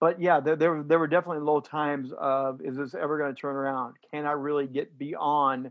but 0.00 0.20
yeah, 0.20 0.40
there, 0.40 0.56
there 0.56 0.82
there 0.82 0.98
were 0.98 1.06
definitely 1.06 1.44
low 1.44 1.60
times 1.60 2.12
of 2.18 2.60
is 2.60 2.76
this 2.76 2.96
ever 2.96 3.16
going 3.16 3.32
to 3.32 3.40
turn 3.40 3.54
around? 3.54 3.94
Can 4.12 4.26
I 4.26 4.32
really 4.32 4.66
get 4.66 4.98
beyond 4.98 5.70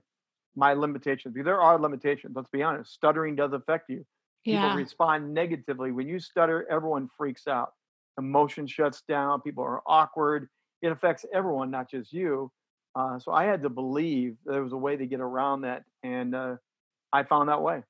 my 0.55 0.73
limitations? 0.73 1.33
Because 1.33 1.45
there 1.45 1.62
are 1.62 1.77
limitations. 1.77 2.33
Let's 2.38 2.50
be 2.50 2.63
honest. 2.63 2.93
Stuttering 2.93 3.35
does 3.35 3.51
affect 3.51 3.89
you. 3.89 4.05
People 4.45 4.62
yeah 4.62 4.75
respond 4.75 5.33
negatively 5.33 5.91
when 5.91 6.07
you 6.07 6.21
stutter. 6.21 6.65
Everyone 6.71 7.09
freaks 7.17 7.45
out. 7.45 7.73
Emotion 8.17 8.65
shuts 8.65 9.03
down. 9.09 9.41
People 9.41 9.65
are 9.65 9.81
awkward. 9.85 10.47
It 10.81 10.93
affects 10.93 11.25
everyone, 11.33 11.69
not 11.69 11.91
just 11.91 12.13
you. 12.13 12.50
Uh, 12.95 13.19
so 13.19 13.33
I 13.33 13.43
had 13.43 13.62
to 13.63 13.69
believe 13.69 14.38
there 14.45 14.63
was 14.63 14.71
a 14.71 14.77
way 14.77 14.95
to 14.95 15.05
get 15.05 15.19
around 15.19 15.62
that, 15.62 15.83
and 16.01 16.33
uh, 16.33 16.55
I 17.12 17.23
found 17.23 17.50
that 17.50 17.62
way. 17.62 17.83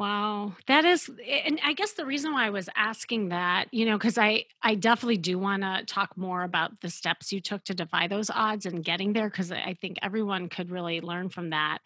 Wow, 0.00 0.54
that 0.66 0.86
is, 0.86 1.10
and 1.28 1.60
I 1.62 1.74
guess 1.74 1.92
the 1.92 2.06
reason 2.06 2.32
why 2.32 2.46
I 2.46 2.50
was 2.50 2.70
asking 2.74 3.28
that, 3.28 3.66
you 3.70 3.84
know, 3.84 3.98
because 3.98 4.16
I 4.16 4.46
I 4.62 4.74
definitely 4.74 5.18
do 5.18 5.38
want 5.38 5.60
to 5.62 5.84
talk 5.86 6.16
more 6.16 6.42
about 6.42 6.80
the 6.80 6.88
steps 6.88 7.30
you 7.34 7.42
took 7.42 7.64
to 7.64 7.74
defy 7.74 8.08
those 8.08 8.30
odds 8.30 8.64
and 8.64 8.82
getting 8.82 9.12
there, 9.12 9.28
because 9.28 9.52
I 9.52 9.74
think 9.78 9.98
everyone 10.00 10.48
could 10.48 10.70
really 10.70 11.02
learn 11.02 11.28
from 11.28 11.50
that. 11.50 11.80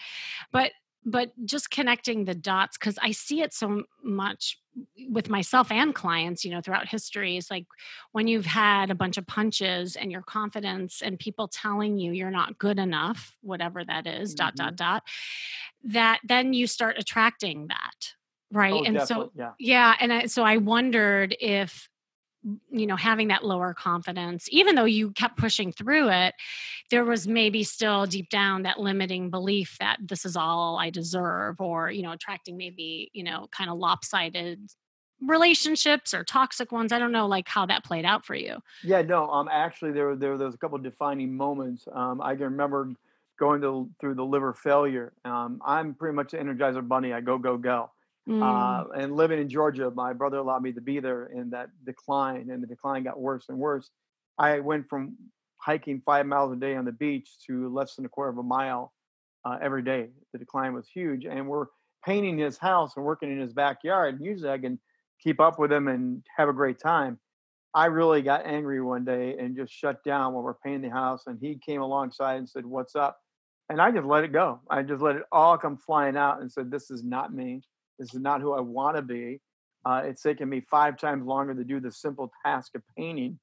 But 0.52 0.70
but 1.04 1.32
just 1.44 1.70
connecting 1.70 2.24
the 2.24 2.34
dots, 2.34 2.78
because 2.78 2.98
I 3.02 3.12
see 3.12 3.42
it 3.42 3.52
so 3.52 3.84
much 4.02 4.58
with 5.08 5.28
myself 5.28 5.70
and 5.70 5.94
clients, 5.94 6.44
you 6.44 6.50
know, 6.50 6.60
throughout 6.60 6.88
history 6.88 7.36
is 7.36 7.50
like 7.50 7.66
when 8.12 8.26
you've 8.26 8.46
had 8.46 8.90
a 8.90 8.94
bunch 8.94 9.16
of 9.18 9.26
punches 9.26 9.96
and 9.96 10.10
your 10.10 10.22
confidence 10.22 11.02
and 11.02 11.18
people 11.18 11.46
telling 11.46 11.98
you 11.98 12.12
you're 12.12 12.30
not 12.30 12.58
good 12.58 12.78
enough, 12.78 13.36
whatever 13.42 13.84
that 13.84 14.06
is, 14.06 14.34
dot, 14.34 14.54
hmm 14.56 14.64
dot, 14.64 14.76
dot, 14.76 15.02
that 15.84 16.20
then 16.24 16.54
you 16.54 16.66
start 16.66 16.96
attracting 16.98 17.68
that. 17.68 18.14
Right. 18.50 18.72
Oh, 18.72 18.84
And 18.84 19.00
so, 19.02 19.30
Yeah. 19.34 19.52
yeah. 19.58 19.94
And 20.00 20.12
I, 20.12 20.26
so 20.26 20.42
I 20.42 20.56
wondered 20.56 21.36
if, 21.40 21.88
you 22.70 22.86
know, 22.86 22.96
having 22.96 23.28
that 23.28 23.44
lower 23.44 23.72
confidence, 23.74 24.46
even 24.50 24.74
though 24.74 24.84
you 24.84 25.12
kept 25.12 25.38
pushing 25.38 25.72
through 25.72 26.10
it, 26.10 26.34
there 26.90 27.04
was 27.04 27.26
maybe 27.26 27.64
still 27.64 28.06
deep 28.06 28.28
down 28.28 28.62
that 28.62 28.78
limiting 28.78 29.30
belief 29.30 29.76
that 29.80 29.96
this 30.00 30.24
is 30.24 30.36
all 30.36 30.78
I 30.78 30.90
deserve, 30.90 31.60
or, 31.60 31.90
you 31.90 32.02
know, 32.02 32.12
attracting 32.12 32.56
maybe, 32.56 33.10
you 33.14 33.24
know, 33.24 33.48
kind 33.50 33.70
of 33.70 33.78
lopsided 33.78 34.60
relationships 35.20 36.12
or 36.12 36.22
toxic 36.24 36.70
ones. 36.70 36.92
I 36.92 36.98
don't 36.98 37.12
know 37.12 37.26
like 37.26 37.48
how 37.48 37.64
that 37.66 37.84
played 37.84 38.04
out 38.04 38.26
for 38.26 38.34
you. 38.34 38.58
Yeah. 38.82 39.00
No. 39.00 39.30
Um. 39.30 39.48
Actually, 39.50 39.92
there 39.92 40.08
were 40.08 40.16
there, 40.16 40.36
were- 40.36 40.44
was 40.44 40.54
a 40.54 40.58
couple 40.58 40.76
defining 40.78 41.34
moments. 41.34 41.86
Um. 41.90 42.20
I 42.20 42.34
can 42.34 42.44
remember 42.44 42.92
going 43.38 43.62
to, 43.62 43.88
through 44.00 44.16
the 44.16 44.24
liver 44.24 44.52
failure. 44.52 45.12
Um. 45.24 45.62
I'm 45.64 45.94
pretty 45.94 46.14
much 46.14 46.32
the 46.32 46.38
Energizer 46.38 46.86
Bunny. 46.86 47.14
I 47.14 47.20
go 47.22 47.38
go 47.38 47.56
go. 47.56 47.90
Mm, 48.28 48.84
Uh, 48.84 48.88
and 48.96 49.16
living 49.16 49.38
in 49.40 49.48
Georgia, 49.48 49.90
my 49.90 50.12
brother 50.12 50.38
allowed 50.38 50.62
me 50.62 50.72
to 50.72 50.80
be 50.80 51.00
there 51.00 51.26
in 51.26 51.50
that 51.50 51.70
decline, 51.84 52.50
and 52.50 52.62
the 52.62 52.66
decline 52.66 53.02
got 53.02 53.20
worse 53.20 53.48
and 53.48 53.58
worse. 53.58 53.90
I 54.38 54.60
went 54.60 54.88
from 54.88 55.16
hiking 55.58 56.02
five 56.04 56.26
miles 56.26 56.52
a 56.52 56.56
day 56.56 56.74
on 56.76 56.84
the 56.84 56.92
beach 56.92 57.38
to 57.46 57.68
less 57.72 57.96
than 57.96 58.04
a 58.04 58.08
quarter 58.08 58.30
of 58.30 58.38
a 58.38 58.42
mile 58.42 58.92
uh, 59.44 59.58
every 59.60 59.82
day. 59.82 60.10
The 60.32 60.38
decline 60.38 60.74
was 60.74 60.88
huge, 60.88 61.24
and 61.24 61.48
we're 61.48 61.66
painting 62.04 62.38
his 62.38 62.58
house 62.58 62.96
and 62.96 63.04
working 63.04 63.30
in 63.32 63.38
his 63.38 63.54
backyard. 63.54 64.16
And 64.16 64.24
Usually, 64.24 64.50
I 64.50 64.58
can 64.58 64.80
keep 65.20 65.40
up 65.40 65.58
with 65.58 65.72
him 65.72 65.88
and 65.88 66.26
have 66.36 66.48
a 66.48 66.52
great 66.52 66.78
time. 66.78 67.20
I 67.74 67.86
really 67.86 68.22
got 68.22 68.46
angry 68.46 68.80
one 68.82 69.04
day 69.04 69.36
and 69.38 69.56
just 69.56 69.72
shut 69.72 70.02
down 70.04 70.32
while 70.34 70.44
we're 70.44 70.54
painting 70.54 70.82
the 70.82 70.90
house, 70.90 71.26
and 71.26 71.38
he 71.40 71.58
came 71.58 71.82
alongside 71.82 72.36
and 72.36 72.48
said, 72.48 72.66
"What's 72.66 72.94
up?" 72.96 73.18
And 73.68 73.80
I 73.82 73.90
just 73.90 74.06
let 74.06 74.24
it 74.24 74.32
go. 74.32 74.60
I 74.70 74.82
just 74.82 75.02
let 75.02 75.16
it 75.16 75.24
all 75.32 75.58
come 75.58 75.76
flying 75.78 76.16
out 76.16 76.40
and 76.40 76.50
said, 76.52 76.70
"This 76.70 76.90
is 76.90 77.04
not 77.04 77.32
me." 77.34 77.62
This 77.98 78.14
is 78.14 78.20
not 78.20 78.40
who 78.40 78.52
I 78.52 78.60
want 78.60 78.96
to 78.96 79.02
be. 79.02 79.40
Uh, 79.84 80.02
it's 80.04 80.22
taken 80.22 80.48
me 80.48 80.62
five 80.70 80.96
times 80.98 81.26
longer 81.26 81.54
to 81.54 81.64
do 81.64 81.80
the 81.80 81.92
simple 81.92 82.32
task 82.44 82.74
of 82.74 82.82
painting. 82.96 83.38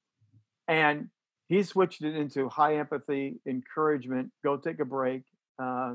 And 0.68 1.08
he 1.48 1.62
switched 1.62 2.02
it 2.02 2.16
into 2.16 2.48
high 2.48 2.76
empathy, 2.76 3.40
encouragement, 3.46 4.30
go 4.42 4.56
take 4.56 4.80
a 4.80 4.84
break. 4.84 5.22
Uh, 5.58 5.94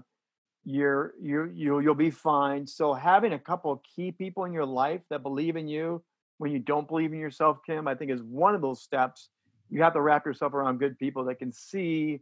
you're 0.64 1.14
you 1.22 1.50
you 1.54 1.80
you'll 1.80 1.96
be 1.96 2.12
fine. 2.12 2.68
So 2.68 2.94
having 2.94 3.34
a 3.34 3.40
couple 3.40 3.72
of 3.72 3.80
key 3.96 4.12
people 4.12 4.44
in 4.44 4.54
your 4.54 4.66
life 4.66 5.02
that 5.10 5.24
believe 5.24 5.56
in 5.56 5.68
you 5.68 6.04
when 6.38 6.52
you 6.52 6.60
don't 6.60 6.88
believe 6.88 7.14
in 7.14 7.20
yourself, 7.20 7.60
Kim, 7.66 7.88
I 7.88 7.96
think 7.96 8.12
is 8.12 8.22
one 8.22 8.54
of 8.54 8.62
those 8.62 8.82
steps. 8.82 9.30
You 9.70 9.82
have 9.84 9.94
to 9.94 10.02
wrap 10.02 10.26
yourself 10.26 10.54
around 10.54 10.80
good 10.80 11.00
people 11.00 11.26
that 11.26 11.40
can 11.40 11.52
see 11.52 12.22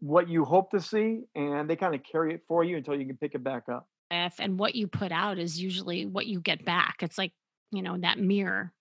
what 0.00 0.28
you 0.28 0.44
hope 0.44 0.70
to 0.70 0.80
see 0.80 1.22
and 1.34 1.68
they 1.68 1.76
kind 1.76 1.94
of 1.94 2.02
carry 2.02 2.34
it 2.34 2.42
for 2.46 2.62
you 2.62 2.76
until 2.76 2.94
you 2.94 3.06
can 3.06 3.16
pick 3.16 3.34
it 3.34 3.42
back 3.42 3.64
up. 3.68 3.88
And 4.10 4.58
what 4.58 4.74
you 4.74 4.86
put 4.86 5.12
out 5.12 5.38
is 5.38 5.60
usually 5.60 6.06
what 6.06 6.26
you 6.26 6.40
get 6.40 6.64
back. 6.64 7.02
It's 7.02 7.18
like, 7.18 7.32
you 7.72 7.82
know, 7.82 7.98
that 7.98 8.18
mirror. 8.18 8.72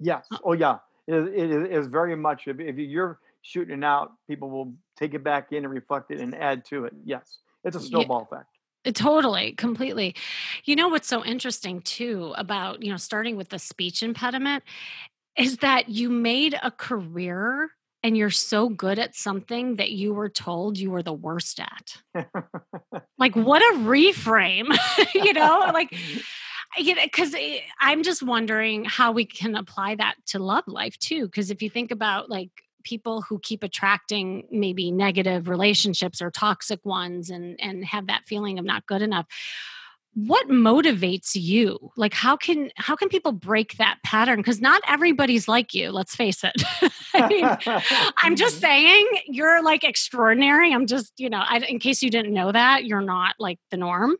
Yes. 0.00 0.26
Uh 0.30 0.38
oh, 0.44 0.52
yeah. 0.52 0.78
It, 1.06 1.14
it 1.14 1.72
is 1.72 1.86
very 1.86 2.16
much, 2.16 2.48
if, 2.48 2.58
if 2.58 2.76
you're 2.76 3.18
shooting 3.42 3.78
it 3.78 3.84
out, 3.84 4.12
people 4.26 4.50
will 4.50 4.74
take 4.98 5.14
it 5.14 5.22
back 5.22 5.52
in 5.52 5.64
and 5.64 5.72
reflect 5.72 6.10
it 6.10 6.20
and 6.20 6.34
add 6.34 6.64
to 6.66 6.86
it. 6.86 6.94
Yes. 7.04 7.38
It's 7.62 7.76
a 7.76 7.80
snowball 7.80 8.26
yeah. 8.30 8.38
effect. 8.38 8.50
Uh, 8.86 8.90
totally, 8.92 9.52
completely. 9.52 10.14
You 10.64 10.76
know 10.76 10.88
what's 10.88 11.08
so 11.08 11.24
interesting 11.24 11.80
too 11.82 12.34
about, 12.36 12.82
you 12.82 12.90
know, 12.90 12.96
starting 12.96 13.36
with 13.36 13.50
the 13.50 13.58
speech 13.58 14.02
impediment 14.02 14.64
is 15.36 15.58
that 15.58 15.88
you 15.88 16.10
made 16.10 16.58
a 16.62 16.70
career 16.70 17.70
and 18.04 18.18
you're 18.18 18.30
so 18.30 18.68
good 18.68 18.98
at 18.98 19.16
something 19.16 19.76
that 19.76 19.90
you 19.90 20.12
were 20.12 20.28
told 20.28 20.76
you 20.78 20.90
were 20.90 21.02
the 21.02 21.12
worst 21.12 21.58
at. 21.58 22.26
like 23.18 23.34
what 23.34 23.62
a 23.62 23.78
reframe, 23.78 24.76
you 25.14 25.32
know? 25.32 25.70
Like 25.72 25.96
because 26.76 27.34
eh, 27.34 27.60
I'm 27.80 28.02
just 28.02 28.22
wondering 28.22 28.84
how 28.84 29.12
we 29.12 29.24
can 29.24 29.56
apply 29.56 29.94
that 29.94 30.16
to 30.26 30.38
love 30.38 30.64
life 30.66 30.98
too. 30.98 31.24
Because 31.24 31.50
if 31.50 31.62
you 31.62 31.70
think 31.70 31.90
about 31.90 32.28
like 32.28 32.50
people 32.84 33.22
who 33.22 33.38
keep 33.38 33.62
attracting 33.62 34.46
maybe 34.50 34.90
negative 34.90 35.48
relationships 35.48 36.20
or 36.20 36.30
toxic 36.30 36.84
ones 36.84 37.30
and 37.30 37.58
and 37.58 37.86
have 37.86 38.08
that 38.08 38.24
feeling 38.26 38.58
of 38.58 38.66
not 38.66 38.86
good 38.86 39.00
enough 39.00 39.24
what 40.14 40.48
motivates 40.48 41.32
you? 41.34 41.90
Like 41.96 42.14
how 42.14 42.36
can 42.36 42.70
how 42.76 42.96
can 42.96 43.08
people 43.08 43.32
break 43.32 43.76
that 43.78 43.98
pattern? 44.04 44.38
Because 44.38 44.60
not 44.60 44.82
everybody's 44.88 45.48
like 45.48 45.74
you 45.74 45.90
let's 45.90 46.14
face 46.14 46.44
it. 46.44 46.62
I 47.14 47.28
mean, 47.28 47.48
i'm 48.22 48.36
just 48.36 48.60
saying 48.60 49.08
you're 49.26 49.62
like 49.62 49.84
extraordinary. 49.84 50.72
I'm 50.72 50.86
just 50.86 51.12
you 51.18 51.28
know 51.28 51.42
I, 51.46 51.58
in 51.58 51.78
case 51.78 52.02
you 52.02 52.10
didn't 52.10 52.32
know 52.32 52.52
that 52.52 52.84
you're 52.84 53.00
not 53.00 53.34
like 53.38 53.58
the 53.70 53.76
norm. 53.76 54.16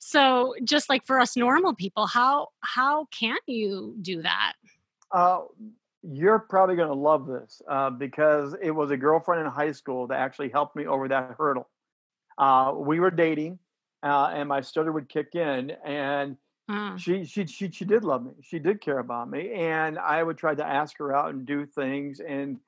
So 0.00 0.54
just 0.64 0.88
like 0.88 1.06
for 1.06 1.20
us 1.20 1.36
normal 1.36 1.74
people 1.74 2.06
how 2.06 2.48
how 2.60 3.06
can 3.06 3.38
you 3.46 3.96
do 4.00 4.22
that? 4.22 4.54
Uh, 5.10 5.40
you're 6.02 6.38
probably 6.38 6.74
going 6.74 6.88
to 6.88 6.94
love 6.94 7.26
this 7.26 7.62
uh, 7.68 7.90
because 7.90 8.54
it 8.60 8.70
was 8.70 8.90
a 8.90 8.96
girlfriend 8.96 9.44
in 9.44 9.52
high 9.52 9.72
school 9.72 10.06
that 10.08 10.18
actually 10.18 10.48
helped 10.48 10.74
me 10.74 10.86
over 10.86 11.08
that 11.08 11.34
hurdle. 11.38 11.68
Uh, 12.38 12.72
we 12.76 12.98
were 12.98 13.10
dating, 13.10 13.58
uh, 14.02 14.30
and 14.34 14.48
my 14.48 14.60
stutter 14.60 14.92
would 14.92 15.08
kick 15.08 15.34
in, 15.34 15.72
and 15.84 16.36
uh. 16.68 16.96
she, 16.96 17.24
she 17.24 17.46
she 17.46 17.70
she 17.70 17.84
did 17.84 18.04
love 18.04 18.24
me. 18.24 18.32
She 18.42 18.58
did 18.58 18.80
care 18.80 18.98
about 18.98 19.30
me, 19.30 19.52
and 19.52 19.98
I 19.98 20.22
would 20.22 20.38
try 20.38 20.54
to 20.54 20.66
ask 20.66 20.98
her 20.98 21.14
out 21.14 21.34
and 21.34 21.46
do 21.46 21.66
things. 21.66 22.20
And 22.20 22.58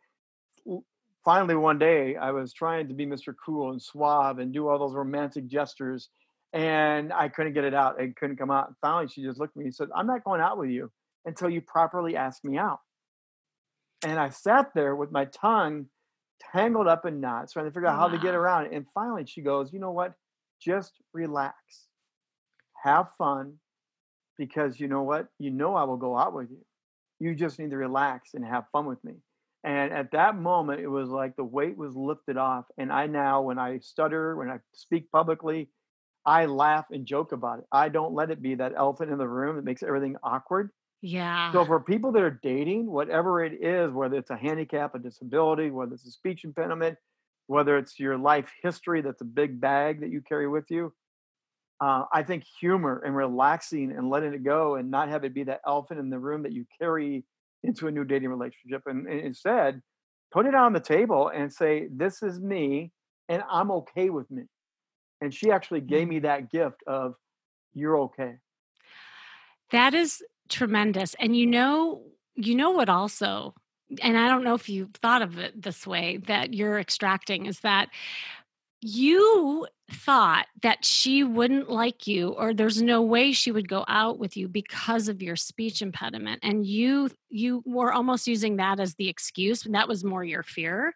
finally, 1.25 1.55
one 1.55 1.79
day, 1.79 2.17
I 2.17 2.31
was 2.31 2.53
trying 2.53 2.88
to 2.88 2.95
be 2.95 3.07
Mr. 3.07 3.35
Cool 3.45 3.71
and 3.73 3.83
suave 3.83 4.38
and 4.38 4.53
do 4.53 4.69
all 4.69 4.79
those 4.79 4.95
romantic 4.95 5.47
gestures, 5.47 6.09
and 6.53 7.12
I 7.12 7.29
couldn't 7.29 7.55
get 7.55 7.64
it 7.64 7.75
out. 7.75 8.00
It 8.00 8.17
couldn't 8.17 8.37
come 8.37 8.50
out. 8.50 8.69
And 8.69 8.76
finally, 8.81 9.09
she 9.09 9.23
just 9.23 9.38
looked 9.38 9.57
at 9.57 9.61
me 9.61 9.67
and 9.67 9.75
said, 9.75 9.88
"I'm 9.95 10.07
not 10.07 10.25
going 10.25 10.41
out 10.41 10.59
with 10.59 10.71
you 10.71 10.91
until 11.25 11.50
you 11.50 11.61
properly 11.61 12.17
ask 12.17 12.45
me 12.45 12.59
out." 12.59 12.81
And 14.05 14.19
I 14.19 14.29
sat 14.29 14.73
there 14.75 14.95
with 14.95 15.11
my 15.11 15.25
tongue 15.26 15.87
tangled 16.53 16.87
up 16.87 17.07
in 17.07 17.21
knots, 17.21 17.53
trying 17.53 17.67
to 17.67 17.71
figure 17.71 17.88
out 17.88 17.99
wow. 17.99 18.09
how 18.09 18.14
to 18.14 18.19
get 18.19 18.35
around 18.35 18.67
it. 18.67 18.73
And 18.73 18.87
finally, 18.95 19.25
she 19.26 19.43
goes, 19.43 19.73
You 19.73 19.79
know 19.79 19.91
what? 19.91 20.14
Just 20.64 20.92
relax, 21.12 21.54
have 22.83 23.09
fun, 23.18 23.54
because 24.38 24.80
you 24.80 24.88
know 24.88 25.02
what? 25.02 25.26
You 25.38 25.50
know 25.50 25.75
I 25.75 25.85
will 25.85 25.97
go 25.97 26.16
out 26.16 26.35
with 26.35 26.50
you. 26.50 26.64
You 27.21 27.35
just 27.35 27.59
need 27.59 27.71
to 27.71 27.76
relax 27.76 28.35
and 28.35 28.44
have 28.44 28.64
fun 28.72 28.87
with 28.87 29.03
me. 29.05 29.14
And 29.62 29.92
at 29.92 30.12
that 30.12 30.37
moment, 30.37 30.81
it 30.81 30.88
was 30.88 31.09
like 31.09 31.37
the 31.37 31.44
weight 31.44 31.77
was 31.77 31.94
lifted 31.94 32.37
off. 32.37 32.64
And 32.77 32.92
I 32.92 33.07
now, 33.07 33.42
when 33.42 33.59
I 33.59 33.79
stutter, 33.79 34.37
when 34.37 34.50
I 34.50 34.59
speak 34.74 35.11
publicly, 35.11 35.70
I 36.27 36.46
laugh 36.46 36.87
and 36.90 37.07
joke 37.07 37.33
about 37.33 37.61
it. 37.61 37.66
I 37.70 37.88
don't 37.88 38.14
let 38.14 38.31
it 38.31 38.42
be 38.42 38.55
that 38.57 38.72
elephant 38.77 39.11
in 39.11 39.18
the 39.18 39.29
room 39.29 39.57
that 39.57 39.64
makes 39.64 39.83
everything 39.83 40.16
awkward. 40.22 40.70
Yeah. 41.03 41.53
So 41.53 41.64
for 41.66 41.81
people 41.81 42.12
that 42.12 42.22
are 42.22 42.40
dating, 42.42 42.90
whatever 42.90 43.44
it 43.44 43.62
is, 43.62 43.92
whether 43.92 44.16
it's 44.16 44.31
a 44.31 44.37
handicap, 44.37 44.94
a 44.94 44.98
disability, 44.98 45.70
whether 45.70 45.94
it's 45.94 46.07
a 46.07 46.11
speech 46.11 46.44
impediment, 46.44 46.96
whether 47.46 47.76
it's 47.76 47.98
your 47.98 48.16
life 48.16 48.50
history 48.62 49.02
that's 49.02 49.20
a 49.20 49.26
big 49.26 49.61
bag 49.61 50.00
that 50.00 50.11
you 50.11 50.22
carry 50.22 50.48
with 50.48 50.64
you, 50.70 50.92
uh, 51.80 52.04
I 52.12 52.22
think 52.22 52.44
humor 52.61 53.02
and 53.04 53.14
relaxing 53.14 53.92
and 53.92 54.09
letting 54.09 54.33
it 54.33 54.44
go 54.44 54.76
and 54.76 54.90
not 54.90 55.09
have 55.09 55.24
it 55.24 55.35
be 55.35 55.44
that 55.44 55.61
elephant 55.66 56.00
in 56.00 56.11
the 56.11 56.18
room 56.18 56.42
that 56.44 56.52
you 56.52 56.64
carry 56.80 57.24
into 57.62 57.88
a 57.88 57.90
new 57.90 58.04
dating 58.04 58.28
relationship, 58.28 58.83
and, 58.87 59.07
and 59.07 59.20
instead 59.20 59.80
put 60.33 60.46
it 60.46 60.54
on 60.54 60.72
the 60.72 60.80
table 60.80 61.28
and 61.28 61.52
say, 61.52 61.88
"This 61.90 62.22
is 62.22 62.40
me, 62.40 62.92
and 63.28 63.42
I'm 63.50 63.70
okay 63.70 64.11
with 64.11 64.30
me." 64.30 64.44
And 65.20 65.33
she 65.33 65.50
actually 65.50 65.80
gave 65.80 66.07
mm. 66.07 66.11
me 66.11 66.18
that 66.20 66.50
gift 66.50 66.83
of, 66.87 67.14
"You're 67.72 67.98
okay." 68.00 68.37
That 69.70 69.94
is 69.94 70.22
tremendous. 70.48 71.14
And 71.18 71.37
you 71.37 71.46
know, 71.46 72.02
you 72.35 72.54
know 72.54 72.70
what 72.70 72.88
also, 72.88 73.54
and 74.03 74.18
I 74.18 74.29
don't 74.29 74.44
know 74.44 74.55
if 74.55 74.68
you 74.68 74.90
thought 75.03 75.23
of 75.23 75.38
it 75.38 75.61
this 75.61 75.87
way 75.87 76.18
that 76.27 76.55
you're 76.55 76.79
extracting 76.79 77.47
is 77.47 77.61
that 77.61 77.88
you 78.81 79.66
thought 79.90 80.47
that 80.62 80.85
she 80.85 81.25
wouldn't 81.25 81.70
like 81.70 82.07
you 82.07 82.29
or 82.31 82.53
there's 82.53 82.83
no 82.83 83.03
way 83.03 83.33
she 83.33 83.51
would 83.51 83.68
go 83.68 83.85
out 83.88 84.18
with 84.18 84.37
you 84.37 84.49
because 84.49 85.09
of 85.09 85.23
your 85.23 85.37
speech 85.37 85.81
impediment 85.83 86.40
and 86.42 86.66
you 86.66 87.11
you 87.31 87.62
were 87.64 87.92
almost 87.92 88.27
using 88.27 88.57
that 88.57 88.81
as 88.81 88.94
the 88.94 89.09
excuse 89.09 89.64
and 89.64 89.75
that 89.75 89.88
was 89.88 90.05
more 90.05 90.25
your 90.25 90.42
fear? 90.42 90.94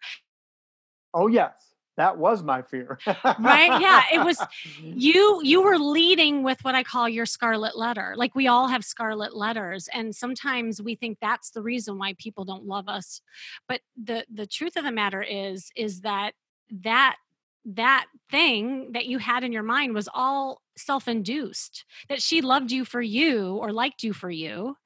Oh 1.13 1.27
yes 1.27 1.68
that 1.99 2.17
was 2.17 2.41
my 2.41 2.61
fear. 2.61 2.97
Right? 3.05 3.81
Yeah 3.81 4.03
it 4.13 4.23
was 4.23 4.41
you 4.81 5.41
you 5.43 5.61
were 5.61 5.77
leading 5.77 6.43
with 6.43 6.63
what 6.63 6.73
i 6.73 6.81
call 6.81 7.07
your 7.09 7.25
scarlet 7.25 7.77
letter. 7.77 8.13
Like 8.15 8.33
we 8.35 8.47
all 8.47 8.67
have 8.67 8.83
scarlet 8.83 9.35
letters 9.35 9.89
and 9.93 10.15
sometimes 10.15 10.81
we 10.81 10.95
think 10.95 11.17
that's 11.21 11.51
the 11.51 11.61
reason 11.61 11.97
why 11.97 12.15
people 12.17 12.45
don't 12.45 12.65
love 12.65 12.87
us. 12.87 13.21
But 13.67 13.81
the 14.01 14.25
the 14.33 14.47
truth 14.47 14.77
of 14.77 14.85
the 14.85 14.91
matter 14.91 15.21
is 15.21 15.71
is 15.75 16.01
that 16.01 16.31
that 16.71 17.17
that 17.65 18.05
thing 18.31 18.93
that 18.93 19.05
you 19.05 19.17
had 19.17 19.43
in 19.43 19.51
your 19.51 19.63
mind 19.63 19.93
was 19.93 20.07
all 20.13 20.61
self-induced 20.77 21.83
that 22.07 22.21
she 22.21 22.41
loved 22.41 22.71
you 22.71 22.85
for 22.85 23.01
you 23.01 23.57
or 23.57 23.73
liked 23.73 24.01
you 24.01 24.13
for 24.13 24.31
you 24.31 24.77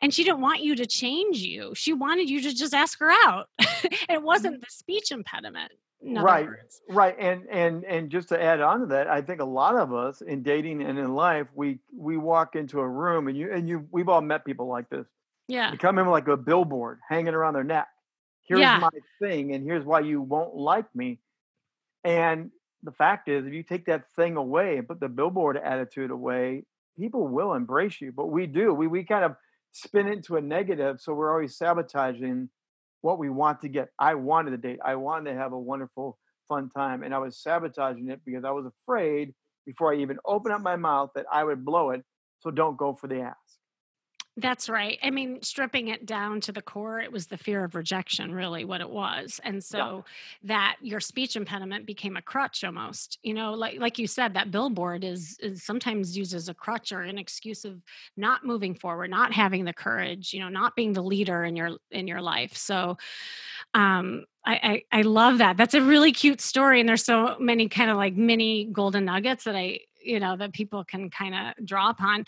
and 0.00 0.12
she 0.12 0.24
didn't 0.24 0.40
want 0.40 0.60
you 0.60 0.74
to 0.74 0.84
change 0.84 1.38
you. 1.38 1.72
She 1.74 1.94
wanted 1.94 2.28
you 2.28 2.42
to 2.42 2.54
just 2.54 2.74
ask 2.74 2.98
her 2.98 3.10
out. 3.10 3.48
It 3.84 4.08
mm-hmm. 4.08 4.24
wasn't 4.24 4.60
the 4.60 4.70
speech 4.70 5.12
impediment 5.12 5.70
right 6.06 6.46
words. 6.46 6.82
right 6.90 7.16
and 7.18 7.46
and 7.50 7.84
and 7.84 8.10
just 8.10 8.28
to 8.28 8.40
add 8.40 8.60
on 8.60 8.80
to 8.80 8.86
that 8.86 9.08
i 9.08 9.22
think 9.22 9.40
a 9.40 9.44
lot 9.44 9.74
of 9.74 9.94
us 9.94 10.20
in 10.20 10.42
dating 10.42 10.82
and 10.82 10.98
in 10.98 11.14
life 11.14 11.46
we 11.54 11.78
we 11.96 12.16
walk 12.16 12.56
into 12.56 12.80
a 12.80 12.88
room 12.88 13.28
and 13.28 13.36
you 13.36 13.52
and 13.52 13.68
you 13.68 13.86
we've 13.90 14.08
all 14.08 14.20
met 14.20 14.44
people 14.44 14.66
like 14.66 14.88
this. 14.90 15.06
Yeah. 15.48 15.74
Come 15.76 15.98
in 15.98 16.06
like 16.06 16.28
a 16.28 16.36
billboard 16.36 17.00
hanging 17.08 17.34
around 17.34 17.54
their 17.54 17.64
neck. 17.64 17.88
Here's 18.44 18.60
yeah. 18.60 18.78
my 18.78 18.90
thing 19.20 19.54
and 19.54 19.64
here's 19.64 19.84
why 19.84 20.00
you 20.00 20.20
won't 20.20 20.54
like 20.54 20.86
me. 20.94 21.20
And 22.02 22.50
the 22.82 22.92
fact 22.92 23.28
is 23.28 23.46
if 23.46 23.52
you 23.52 23.62
take 23.62 23.86
that 23.86 24.10
thing 24.12 24.36
away 24.36 24.78
and 24.78 24.88
put 24.88 25.00
the 25.00 25.08
billboard 25.08 25.56
attitude 25.56 26.10
away 26.10 26.64
people 26.98 27.26
will 27.26 27.54
embrace 27.54 28.00
you 28.00 28.12
but 28.12 28.26
we 28.26 28.46
do. 28.46 28.72
We 28.72 28.86
we 28.86 29.04
kind 29.04 29.24
of 29.24 29.36
spin 29.72 30.06
it 30.08 30.12
into 30.12 30.36
a 30.36 30.40
negative 30.40 31.00
so 31.00 31.14
we're 31.14 31.32
always 31.32 31.56
sabotaging 31.56 32.48
what 33.04 33.18
we 33.18 33.28
want 33.28 33.60
to 33.60 33.68
get. 33.68 33.90
I 33.98 34.14
wanted 34.14 34.52
to 34.52 34.56
date. 34.56 34.78
I 34.82 34.94
wanted 34.96 35.30
to 35.30 35.36
have 35.36 35.52
a 35.52 35.58
wonderful, 35.58 36.18
fun 36.48 36.70
time. 36.70 37.02
And 37.02 37.14
I 37.14 37.18
was 37.18 37.36
sabotaging 37.36 38.08
it 38.08 38.22
because 38.24 38.44
I 38.44 38.50
was 38.50 38.64
afraid 38.64 39.34
before 39.66 39.92
I 39.92 39.98
even 39.98 40.16
opened 40.24 40.54
up 40.54 40.62
my 40.62 40.76
mouth 40.76 41.10
that 41.14 41.26
I 41.30 41.44
would 41.44 41.66
blow 41.66 41.90
it. 41.90 42.02
So 42.40 42.50
don't 42.50 42.78
go 42.78 42.94
for 42.94 43.06
the 43.06 43.20
ask. 43.20 43.36
That's 44.36 44.68
right. 44.68 44.98
I 45.00 45.10
mean, 45.10 45.42
stripping 45.42 45.88
it 45.88 46.06
down 46.06 46.40
to 46.42 46.52
the 46.52 46.60
core, 46.60 47.00
it 47.00 47.12
was 47.12 47.28
the 47.28 47.36
fear 47.36 47.62
of 47.62 47.76
rejection, 47.76 48.34
really, 48.34 48.64
what 48.64 48.80
it 48.80 48.90
was. 48.90 49.40
And 49.44 49.62
so 49.62 49.78
yeah. 49.78 50.02
that 50.44 50.76
your 50.80 50.98
speech 50.98 51.36
impediment 51.36 51.86
became 51.86 52.16
a 52.16 52.22
crutch 52.22 52.64
almost. 52.64 53.18
You 53.22 53.32
know, 53.34 53.54
like 53.54 53.78
like 53.78 53.96
you 54.00 54.08
said, 54.08 54.34
that 54.34 54.50
billboard 54.50 55.04
is 55.04 55.38
is 55.40 55.62
sometimes 55.62 56.16
used 56.16 56.34
as 56.34 56.48
a 56.48 56.54
crutch 56.54 56.90
or 56.90 57.02
an 57.02 57.16
excuse 57.16 57.64
of 57.64 57.80
not 58.16 58.44
moving 58.44 58.74
forward, 58.74 59.08
not 59.08 59.32
having 59.32 59.64
the 59.64 59.72
courage, 59.72 60.32
you 60.32 60.40
know, 60.40 60.48
not 60.48 60.74
being 60.74 60.94
the 60.94 61.02
leader 61.02 61.44
in 61.44 61.54
your 61.54 61.76
in 61.92 62.08
your 62.08 62.20
life. 62.20 62.56
So 62.56 62.98
um 63.72 64.24
I, 64.46 64.84
I, 64.92 64.98
I 64.98 65.02
love 65.02 65.38
that. 65.38 65.56
That's 65.56 65.72
a 65.72 65.80
really 65.80 66.12
cute 66.12 66.40
story, 66.42 66.78
and 66.78 66.86
there's 66.86 67.04
so 67.04 67.36
many 67.40 67.68
kind 67.68 67.90
of 67.90 67.96
like 67.96 68.14
mini 68.14 68.66
golden 68.66 69.06
nuggets 69.06 69.44
that 69.44 69.56
I 69.56 69.80
you 70.04 70.20
know 70.20 70.36
that 70.36 70.52
people 70.52 70.84
can 70.84 71.10
kind 71.10 71.34
of 71.34 71.66
draw 71.66 71.90
upon 71.90 72.24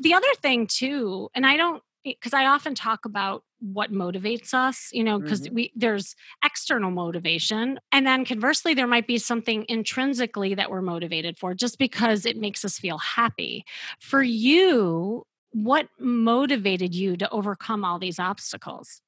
the 0.00 0.14
other 0.14 0.34
thing 0.42 0.66
too 0.66 1.28
and 1.34 1.46
i 1.46 1.56
don't 1.56 1.82
because 2.04 2.32
i 2.32 2.46
often 2.46 2.74
talk 2.74 3.04
about 3.04 3.42
what 3.60 3.92
motivates 3.92 4.54
us 4.54 4.88
you 4.92 5.02
know 5.02 5.18
because 5.18 5.42
Mhm. 5.42 5.52
we 5.52 5.72
there's 5.74 6.14
external 6.44 6.90
motivation 6.92 7.78
and 7.92 8.06
then 8.06 8.24
conversely 8.24 8.72
there 8.74 8.86
might 8.86 9.06
be 9.06 9.18
something 9.18 9.64
intrinsically 9.68 10.54
that 10.54 10.70
we're 10.70 10.80
motivated 10.82 11.36
for 11.38 11.54
just 11.54 11.76
because 11.78 12.24
it 12.24 12.36
makes 12.36 12.64
us 12.64 12.78
feel 12.78 12.98
happy. 12.98 13.64
For 14.00 14.22
you 14.22 15.24
what 15.50 15.88
motivated 15.98 16.94
you 16.94 17.16
to 17.16 17.28
overcome 17.30 17.84
all 17.84 17.98
these 17.98 18.18
obstacles 18.20 19.00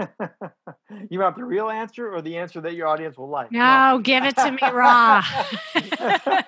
you 1.10 1.18
want 1.20 1.36
the 1.36 1.44
real 1.44 1.68
answer 1.68 2.12
or 2.12 2.22
the 2.22 2.36
answer 2.38 2.60
that 2.60 2.74
your 2.74 2.86
audience 2.88 3.16
will 3.18 3.28
like? 3.28 3.52
no 3.52 4.00
give 4.02 4.24
it 4.24 4.36
to 4.36 4.50
me 4.52 4.58
raw. 4.72 5.22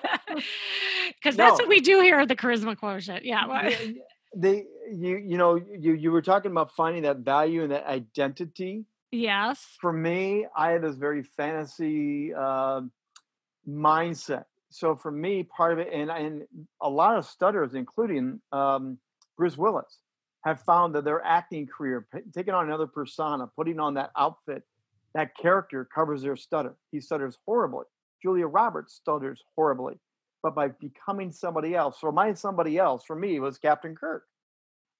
Because 1.15 1.35
that's 1.37 1.57
No. 1.59 1.63
what 1.63 1.67
we 1.69 1.79
do 1.81 2.01
here 2.01 2.19
at 2.19 2.27
the 2.27 2.35
charisma 2.35 2.77
quotient. 2.77 3.23
Yeah 3.25 3.47
what- 3.47 3.71
Yeah, 3.71 3.77
yeah, 3.81 4.01
they 4.35 4.65
you 4.91 5.17
you 5.17 5.37
know 5.37 5.55
you 5.55 5.93
you 5.93 6.11
were 6.11 6.21
talking 6.21 6.51
about 6.51 6.71
finding 6.71 7.03
that 7.03 7.17
value 7.19 7.63
and 7.63 7.71
that 7.71 7.85
identity. 7.85 8.85
Yes. 9.11 9.65
For 9.79 9.93
me 9.93 10.47
i 10.57 10.71
had 10.71 10.81
this 10.81 10.95
very 10.95 11.23
fantasy 11.23 12.33
uh, 12.33 12.81
mindset. 13.67 14.45
So 14.71 14.95
for 14.95 15.11
me 15.11 15.43
part 15.43 15.73
of 15.73 15.79
it 15.79 15.89
and 15.93 16.09
and 16.09 16.43
a 16.81 16.89
lot 16.89 17.17
of 17.17 17.25
stutters 17.25 17.75
including 17.75 18.41
um, 18.51 18.97
bruce 19.37 19.57
willis 19.57 19.99
have 20.43 20.61
found 20.61 20.95
that 20.95 21.03
their 21.03 21.23
acting 21.23 21.67
career 21.67 22.07
p- 22.13 22.19
taking 22.33 22.53
on 22.53 22.65
another 22.65 22.87
persona 22.87 23.47
putting 23.55 23.79
on 23.79 23.93
that 23.93 24.11
outfit 24.17 24.63
that 25.13 25.35
character 25.37 25.87
covers 25.93 26.21
their 26.21 26.35
stutter 26.35 26.75
he 26.91 26.99
stutters 26.99 27.37
horribly 27.45 27.85
julia 28.21 28.47
roberts 28.47 28.93
stutters 28.93 29.43
horribly 29.55 29.99
but 30.43 30.53
by 30.53 30.67
becoming 30.67 31.31
somebody 31.31 31.73
else. 31.73 31.99
So 31.99 32.11
my 32.11 32.33
somebody 32.33 32.77
else 32.77 33.05
for 33.05 33.15
me 33.15 33.39
was 33.39 33.57
Captain 33.57 33.95
Kirk. 33.95 34.25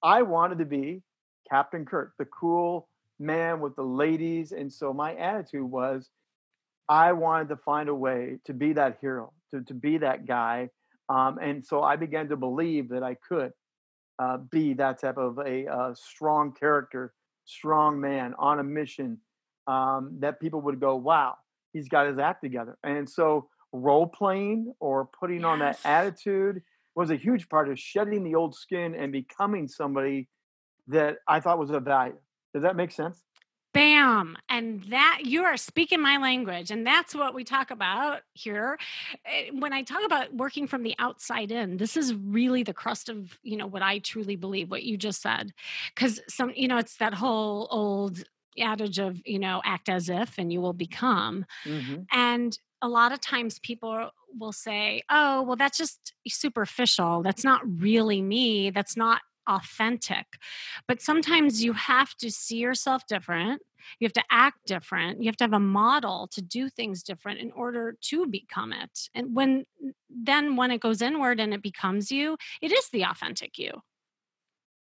I 0.02 0.22
wanted 0.22 0.58
to 0.58 0.64
be 0.64 1.02
Captain 1.48 1.84
Kirk, 1.84 2.14
the 2.18 2.24
cool 2.24 2.88
man 3.20 3.60
with 3.60 3.76
the 3.76 3.84
ladies. 3.84 4.52
And 4.52 4.72
so 4.72 4.92
my 4.92 5.14
attitude 5.14 5.70
was 5.70 6.08
I 6.88 7.12
wanted 7.12 7.50
to 7.50 7.56
find 7.56 7.88
a 7.88 7.94
way 7.94 8.38
to 8.46 8.54
be 8.54 8.72
that 8.72 8.98
hero, 9.00 9.32
to, 9.52 9.60
to 9.62 9.74
be 9.74 9.98
that 9.98 10.26
guy. 10.26 10.70
Um, 11.10 11.38
and 11.40 11.64
so 11.64 11.82
I 11.82 11.96
began 11.96 12.30
to 12.30 12.36
believe 12.36 12.88
that 12.88 13.02
I 13.02 13.14
could 13.14 13.52
uh, 14.18 14.38
be 14.38 14.74
that 14.74 15.00
type 15.00 15.18
of 15.18 15.38
a 15.38 15.66
uh, 15.66 15.94
strong 15.94 16.52
character, 16.52 17.12
strong 17.44 18.00
man 18.00 18.34
on 18.38 18.60
a 18.60 18.64
mission 18.64 19.18
um, 19.66 20.16
that 20.20 20.40
people 20.40 20.60
would 20.62 20.80
go, 20.80 20.96
wow, 20.96 21.34
he's 21.72 21.88
got 21.88 22.06
his 22.06 22.18
act 22.18 22.42
together. 22.42 22.76
And 22.84 23.08
so 23.08 23.48
role 23.72 24.06
playing 24.06 24.72
or 24.80 25.06
putting 25.18 25.44
on 25.44 25.58
that 25.58 25.78
attitude 25.84 26.62
was 26.94 27.10
a 27.10 27.16
huge 27.16 27.48
part 27.48 27.68
of 27.68 27.78
shedding 27.78 28.22
the 28.22 28.34
old 28.36 28.54
skin 28.54 28.94
and 28.94 29.10
becoming 29.10 29.66
somebody 29.66 30.28
that 30.88 31.16
I 31.26 31.40
thought 31.40 31.58
was 31.58 31.70
of 31.70 31.82
value. 31.82 32.16
Does 32.52 32.62
that 32.62 32.76
make 32.76 32.92
sense? 32.92 33.22
Bam. 33.74 34.38
And 34.48 34.82
that 34.84 35.22
you 35.24 35.42
are 35.42 35.56
speaking 35.56 36.00
my 36.00 36.16
language. 36.16 36.70
And 36.70 36.86
that's 36.86 37.14
what 37.14 37.34
we 37.34 37.44
talk 37.44 37.70
about 37.70 38.20
here. 38.32 38.78
Eh, 39.26 39.50
When 39.52 39.72
I 39.72 39.82
talk 39.82 40.04
about 40.06 40.32
working 40.32 40.66
from 40.66 40.84
the 40.84 40.94
outside 40.98 41.50
in, 41.50 41.76
this 41.76 41.96
is 41.96 42.14
really 42.14 42.62
the 42.62 42.72
crust 42.72 43.08
of, 43.08 43.36
you 43.42 43.56
know, 43.56 43.66
what 43.66 43.82
I 43.82 43.98
truly 43.98 44.36
believe, 44.36 44.70
what 44.70 44.84
you 44.84 44.96
just 44.96 45.20
said. 45.20 45.52
Cause 45.96 46.20
some, 46.28 46.52
you 46.54 46.68
know, 46.68 46.78
it's 46.78 46.96
that 46.96 47.14
whole 47.14 47.68
old 47.70 48.22
adage 48.58 48.98
of, 48.98 49.20
you 49.26 49.40
know, 49.40 49.60
act 49.64 49.88
as 49.88 50.08
if 50.08 50.38
and 50.38 50.52
you 50.52 50.60
will 50.60 50.72
become. 50.72 51.44
Mm-hmm. 51.66 52.02
And 52.12 52.56
a 52.80 52.88
lot 52.88 53.12
of 53.12 53.20
times 53.20 53.58
people 53.58 54.10
will 54.38 54.52
say, 54.52 55.02
oh, 55.10 55.42
well, 55.42 55.56
that's 55.56 55.78
just 55.78 56.14
superficial. 56.28 57.22
That's 57.22 57.44
not 57.44 57.62
really 57.80 58.22
me. 58.22 58.70
That's 58.70 58.96
not 58.96 59.20
authentic. 59.46 60.26
But 60.86 61.00
sometimes 61.00 61.62
you 61.62 61.72
have 61.72 62.14
to 62.16 62.30
see 62.30 62.56
yourself 62.56 63.06
different. 63.06 63.62
You 63.98 64.06
have 64.06 64.12
to 64.14 64.24
act 64.30 64.66
different. 64.66 65.20
You 65.22 65.26
have 65.26 65.36
to 65.36 65.44
have 65.44 65.52
a 65.52 65.60
model 65.60 66.28
to 66.28 66.40
do 66.40 66.68
things 66.68 67.02
different 67.02 67.40
in 67.40 67.52
order 67.52 67.96
to 68.02 68.26
become 68.26 68.72
it. 68.72 69.10
And 69.14 69.34
when 69.34 69.66
then 70.08 70.56
when 70.56 70.70
it 70.70 70.80
goes 70.80 71.02
inward 71.02 71.40
and 71.40 71.52
it 71.52 71.62
becomes 71.62 72.10
you, 72.10 72.36
it 72.62 72.72
is 72.72 72.88
the 72.90 73.04
authentic 73.04 73.58
you. 73.58 73.82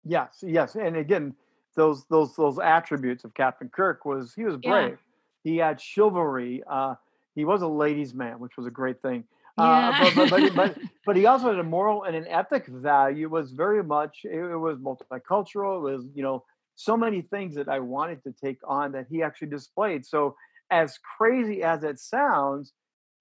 Yes, 0.04 0.42
yes, 0.46 0.76
and 0.76 0.96
again, 0.96 1.34
those 1.74 2.04
those 2.06 2.34
those 2.36 2.58
attributes 2.58 3.24
of 3.24 3.34
Captain 3.34 3.68
Kirk 3.68 4.04
was 4.04 4.34
he 4.34 4.44
was 4.44 4.56
Yeah. 4.62 4.70
brave. 4.70 4.98
He 5.42 5.58
had 5.58 5.80
chivalry. 5.80 6.62
Uh, 6.66 6.94
he 7.34 7.44
was 7.44 7.62
a 7.62 7.68
ladies' 7.68 8.14
man, 8.14 8.38
which 8.38 8.56
was 8.56 8.66
a 8.66 8.70
great 8.70 9.02
thing. 9.02 9.24
Uh, 9.58 9.92
Yeah. 9.92 9.98
but, 9.98 10.14
but, 10.14 10.30
but, 10.30 10.54
but 10.54 10.78
but 11.06 11.16
he 11.16 11.26
also 11.26 11.50
had 11.50 11.58
a 11.58 11.64
moral 11.64 12.04
and 12.04 12.16
an 12.16 12.26
ethic 12.26 12.66
value. 12.66 13.28
Was 13.28 13.52
very 13.52 13.82
much 13.82 14.18
it, 14.24 14.56
was 14.56 14.78
multicultural. 14.78 15.78
It 15.78 15.96
was 15.96 16.06
you 16.14 16.22
know 16.22 16.44
so 16.74 16.96
many 16.96 17.22
things 17.22 17.54
that 17.54 17.68
I 17.68 17.80
wanted 17.80 18.22
to 18.24 18.32
take 18.32 18.58
on 18.66 18.92
that 18.92 19.06
he 19.10 19.22
actually 19.22 19.48
displayed. 19.48 20.04
So 20.04 20.36
as 20.70 20.98
crazy 21.16 21.62
as 21.62 21.84
it 21.84 21.98
sounds, 21.98 22.72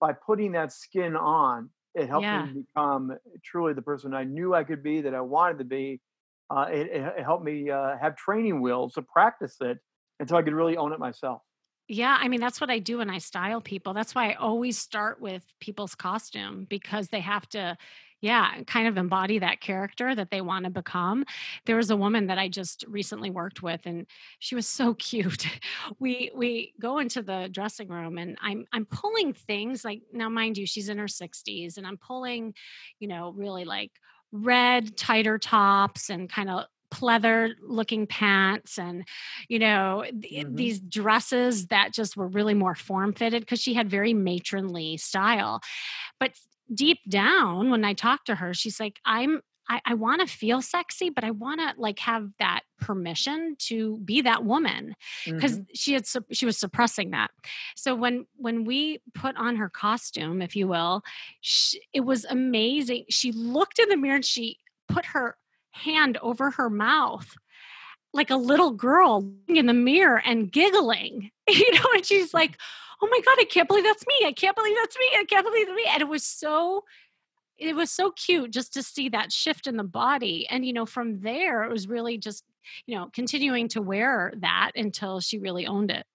by 0.01 0.13
putting 0.13 0.51
that 0.53 0.73
skin 0.73 1.15
on, 1.15 1.69
it 1.93 2.09
helped 2.09 2.31
me 2.33 2.63
become 2.65 3.15
truly 3.43 3.73
the 3.73 3.81
person 3.81 4.13
I 4.13 4.23
knew 4.25 4.53
I 4.53 4.63
could 4.63 4.83
be, 4.83 5.01
that 5.01 5.13
I 5.15 5.21
wanted 5.21 5.59
to 5.59 5.63
be. 5.65 6.01
Uh, 6.49 6.67
it 6.69 7.23
helped 7.23 7.43
me 7.43 7.69
uh, 7.71 7.97
have 7.99 8.15
training 8.15 8.61
wheels 8.61 8.93
to 8.93 9.01
practice 9.01 9.55
it 9.61 9.79
until 10.19 10.37
I 10.37 10.43
could 10.43 10.53
really 10.53 10.77
own 10.77 10.91
it 10.91 10.99
myself. 10.99 11.41
Yeah, 11.87 12.17
I 12.19 12.27
mean 12.29 12.39
that's 12.41 12.59
what 12.59 12.71
I 12.71 12.79
do 12.79 12.97
when 12.97 13.09
I 13.09 13.19
style 13.19 13.61
people. 13.61 13.93
That's 13.93 14.15
why 14.15 14.31
I 14.31 14.33
always 14.35 14.77
start 14.77 15.21
with 15.21 15.43
people's 15.59 15.93
costume 15.95 16.65
because 16.69 17.09
they 17.09 17.19
have 17.21 17.47
to 17.49 17.77
yeah, 18.21 18.63
kind 18.65 18.87
of 18.87 18.97
embody 18.97 19.37
that 19.39 19.61
character 19.61 20.15
that 20.15 20.31
they 20.31 20.41
want 20.41 20.63
to 20.65 20.71
become. 20.71 21.25
There 21.67 21.75
was 21.75 21.91
a 21.91 21.97
woman 21.97 22.25
that 22.27 22.39
I 22.39 22.47
just 22.47 22.83
recently 22.87 23.29
worked 23.29 23.61
with 23.61 23.81
and 23.85 24.07
she 24.39 24.55
was 24.55 24.67
so 24.67 24.93
cute. 24.95 25.45
We 25.99 26.31
we 26.35 26.73
go 26.81 26.97
into 26.99 27.21
the 27.21 27.49
dressing 27.51 27.89
room 27.89 28.17
and 28.17 28.35
I'm 28.41 28.65
I'm 28.73 28.85
pulling 28.85 29.33
things 29.33 29.85
like 29.85 30.01
now 30.11 30.29
mind 30.29 30.57
you 30.57 30.65
she's 30.65 30.89
in 30.89 30.97
her 30.97 31.07
60s 31.07 31.77
and 31.77 31.85
I'm 31.85 31.97
pulling, 31.97 32.55
you 32.99 33.07
know, 33.07 33.31
really 33.37 33.65
like 33.65 33.91
red 34.31 34.97
tighter 34.97 35.37
tops 35.37 36.09
and 36.09 36.29
kind 36.29 36.49
of 36.49 36.65
pleather 36.91 37.51
looking 37.61 38.07
pants 38.07 38.77
and 38.77 39.05
you 39.49 39.59
know 39.59 40.03
th- 40.21 40.45
Mhm. 40.45 40.55
these 40.55 40.79
dresses 40.79 41.67
that 41.67 41.93
just 41.93 42.15
were 42.15 42.27
really 42.27 42.53
more 42.53 42.75
form 42.75 43.13
fitted 43.13 43.41
because 43.41 43.61
she 43.61 43.73
had 43.73 43.89
very 43.89 44.13
matronly 44.13 44.97
style 44.97 45.61
but 46.19 46.31
deep 46.73 46.99
down 47.09 47.69
when 47.69 47.83
i 47.83 47.93
talked 47.93 48.27
to 48.27 48.35
her 48.35 48.53
she's 48.53 48.79
like 48.79 48.99
i'm 49.05 49.41
i, 49.67 49.81
I 49.85 49.93
want 49.95 50.21
to 50.21 50.27
feel 50.33 50.61
sexy 50.61 51.09
but 51.09 51.23
i 51.23 51.31
want 51.31 51.59
to 51.59 51.73
like 51.79 51.99
have 51.99 52.29
that 52.39 52.61
permission 52.79 53.55
to 53.67 53.97
be 53.97 54.21
that 54.21 54.43
woman 54.45 54.95
because 55.25 55.59
Mhm. 55.59 55.65
she 55.73 55.93
had 55.93 56.05
sup- 56.05 56.25
she 56.31 56.45
was 56.45 56.57
suppressing 56.57 57.11
that 57.11 57.31
so 57.75 57.93
when 57.95 58.25
when 58.37 58.63
we 58.63 59.01
put 59.13 59.35
on 59.37 59.55
her 59.57 59.69
costume 59.69 60.41
if 60.41 60.55
you 60.55 60.67
will 60.67 61.01
she, 61.41 61.81
it 61.93 62.01
was 62.01 62.25
amazing 62.25 63.05
she 63.09 63.31
looked 63.31 63.79
in 63.79 63.89
the 63.89 63.97
mirror 63.97 64.15
and 64.15 64.25
she 64.25 64.59
put 64.87 65.05
her 65.07 65.35
hand 65.75 66.17
over 66.21 66.51
her 66.51 66.69
mouth 66.69 67.35
like 68.13 68.29
a 68.29 68.37
little 68.37 68.71
girl 68.71 69.29
in 69.47 69.65
the 69.65 69.73
mirror 69.73 70.21
and 70.25 70.51
giggling 70.51 71.31
you 71.49 71.73
know 71.73 71.89
and 71.93 72.05
she's 72.05 72.31
mm. 72.31 72.35
like 72.35 72.57
oh 73.01 73.07
my 73.11 73.19
god 73.25 73.37
i 73.39 73.45
can't 73.45 73.67
believe 73.67 73.83
that's 73.83 74.07
me 74.07 74.15
i 74.25 74.31
can't 74.31 74.55
believe 74.55 74.75
that's 74.81 74.97
me 74.97 75.05
i 75.17 75.25
can't 75.25 75.45
believe 75.45 75.67
that's 75.67 75.75
me 75.75 75.85
and 75.89 76.01
it 76.01 76.07
was 76.07 76.23
so 76.23 76.83
it 77.57 77.75
was 77.75 77.91
so 77.91 78.11
cute 78.11 78.51
just 78.51 78.73
to 78.73 78.83
see 78.83 79.09
that 79.09 79.31
shift 79.31 79.67
in 79.67 79.77
the 79.77 79.83
body 79.83 80.47
and 80.49 80.65
you 80.65 80.73
know 80.73 80.85
from 80.85 81.19
there 81.21 81.63
it 81.63 81.69
was 81.69 81.87
really 81.87 82.17
just 82.17 82.43
you 82.85 82.95
know 82.95 83.09
continuing 83.13 83.67
to 83.67 83.81
wear 83.81 84.33
that 84.37 84.71
until 84.75 85.19
she 85.19 85.37
really 85.37 85.67
owned 85.67 85.91
it 85.91 86.05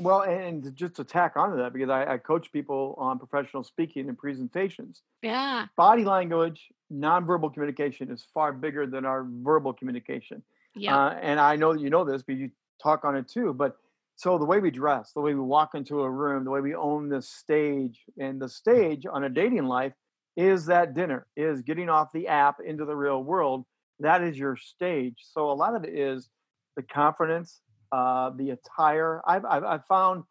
Well, 0.00 0.22
and 0.22 0.74
just 0.74 0.94
to 0.96 1.04
tack 1.04 1.36
onto 1.36 1.56
that, 1.58 1.72
because 1.72 1.90
I, 1.90 2.14
I 2.14 2.18
coach 2.18 2.50
people 2.52 2.94
on 2.98 3.18
professional 3.18 3.62
speaking 3.62 4.08
and 4.08 4.16
presentations. 4.16 5.02
yeah 5.22 5.66
Body 5.76 6.04
language, 6.04 6.68
nonverbal 6.92 7.52
communication 7.52 8.10
is 8.10 8.26
far 8.34 8.52
bigger 8.52 8.86
than 8.86 9.04
our 9.04 9.26
verbal 9.28 9.72
communication. 9.72 10.42
yeah 10.74 10.96
Uh, 10.96 11.10
and 11.20 11.38
I 11.38 11.56
know 11.56 11.72
that 11.72 11.80
you 11.80 11.90
know 11.90 12.04
this, 12.04 12.22
but 12.22 12.36
you 12.36 12.50
talk 12.82 13.04
on 13.04 13.16
it 13.16 13.28
too. 13.28 13.52
But 13.52 13.76
so 14.16 14.38
the 14.38 14.44
way 14.44 14.58
we 14.60 14.70
dress, 14.70 15.12
the 15.12 15.20
way 15.20 15.34
we 15.34 15.40
walk 15.40 15.74
into 15.74 16.00
a 16.02 16.10
room, 16.10 16.44
the 16.44 16.50
way 16.50 16.60
we 16.60 16.74
own 16.74 17.08
this 17.08 17.28
stage, 17.28 18.00
and 18.18 18.40
the 18.40 18.48
stage 18.48 19.06
on 19.10 19.24
a 19.24 19.28
dating 19.28 19.64
life 19.64 19.92
is 20.36 20.66
that 20.66 20.94
dinner, 20.94 21.26
is 21.36 21.62
getting 21.62 21.88
off 21.88 22.12
the 22.12 22.28
app 22.28 22.56
into 22.64 22.84
the 22.84 22.94
real 22.94 23.22
world. 23.22 23.64
That 23.98 24.22
is 24.22 24.38
your 24.38 24.56
stage. 24.56 25.16
So 25.32 25.50
a 25.50 25.52
lot 25.52 25.74
of 25.74 25.84
it 25.84 25.94
is 25.94 26.30
the 26.76 26.82
confidence, 26.82 27.60
uh, 27.92 28.30
the 28.36 28.50
attire. 28.50 29.20
I've, 29.26 29.44
I've, 29.44 29.64
I've 29.64 29.86
found 29.86 30.24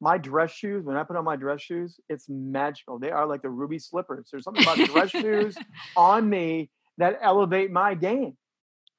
my 0.00 0.18
dress 0.18 0.50
shoes, 0.50 0.84
when 0.84 0.96
I 0.96 1.04
put 1.04 1.16
on 1.16 1.24
my 1.24 1.36
dress 1.36 1.62
shoes, 1.62 2.00
it's 2.08 2.28
magical. 2.28 2.98
They 2.98 3.10
are 3.10 3.24
like 3.24 3.42
the 3.42 3.50
ruby 3.50 3.78
slippers. 3.78 4.28
There's 4.30 4.42
something 4.44 4.64
about 4.64 4.78
dress 4.78 5.10
shoes 5.10 5.56
on 5.96 6.28
me 6.28 6.70
that 6.98 7.18
elevate 7.22 7.70
my 7.70 7.94
game. 7.94 8.36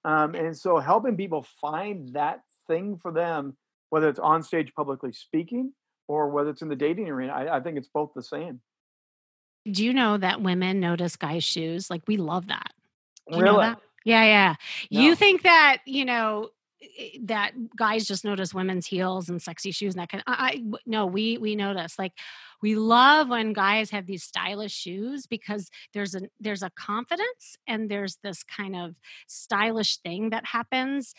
Um, 0.06 0.34
and 0.36 0.58
so 0.58 0.80
helping 0.80 1.18
people 1.18 1.46
find 1.62 2.13
that 2.13 2.42
thing 2.68 2.98
for 3.02 3.12
them, 3.12 3.58
whether 3.89 4.08
it's 4.08 4.20
on 4.20 4.44
stage 4.44 4.74
publicly 4.76 5.12
speaking 5.13 5.74
or 6.08 6.30
whether 6.30 6.50
it's 6.50 6.62
in 6.62 6.70
the 6.70 6.76
dating 6.76 7.10
arena, 7.10 7.34
I, 7.34 7.58
I 7.58 7.60
think 7.60 7.78
it's 7.78 7.89
both 7.94 8.12
the 8.16 8.24
same. 8.24 8.62
do 9.70 9.84
you 9.84 9.94
know 9.94 10.18
that 10.18 10.42
women 10.42 10.80
notice 10.80 11.16
guys 11.16 11.44
shoes 11.44 11.89
like 11.89 12.02
we 12.08 12.18
love 12.18 12.48
that 12.48 12.74
Do 13.30 13.38
you 13.38 13.44
know 13.44 13.54
really? 13.54 13.63
that? 13.66 13.80
Yeah, 14.06 14.24
yeah. 14.26 14.56
No. 14.92 15.02
You 15.02 15.16
think 15.16 15.44
that, 15.44 15.78
you 15.86 16.04
know, 16.04 16.50
that 17.24 17.52
guys 17.76 18.06
just 18.06 18.26
notice 18.26 18.54
women's 18.54 18.86
heels 18.86 19.30
and 19.30 19.41
sexy 19.41 19.72
shoes 19.72 19.93
and 19.93 20.02
that 20.02 20.10
kind 20.10 20.24
of 20.26 20.34
I, 20.36 20.63
no 20.86 21.06
we 21.06 21.38
we 21.38 21.56
notice 21.56 21.98
like 21.98 22.13
we 22.63 22.76
love 22.76 23.28
when 23.28 23.52
guys 23.52 23.89
have 23.91 24.06
these 24.06 24.24
stylish 24.24 24.74
shoes 24.74 25.28
because 25.28 25.69
there's 25.93 26.15
a 26.15 26.22
there's 26.39 26.63
a 26.63 26.72
confidence 26.72 27.58
and 27.67 27.91
there's 27.91 28.17
this 28.24 28.41
kind 28.41 28.76
of 28.76 28.96
stylish 29.28 29.98
thing 29.98 30.30
that 30.30 30.46
happens. 30.46 31.13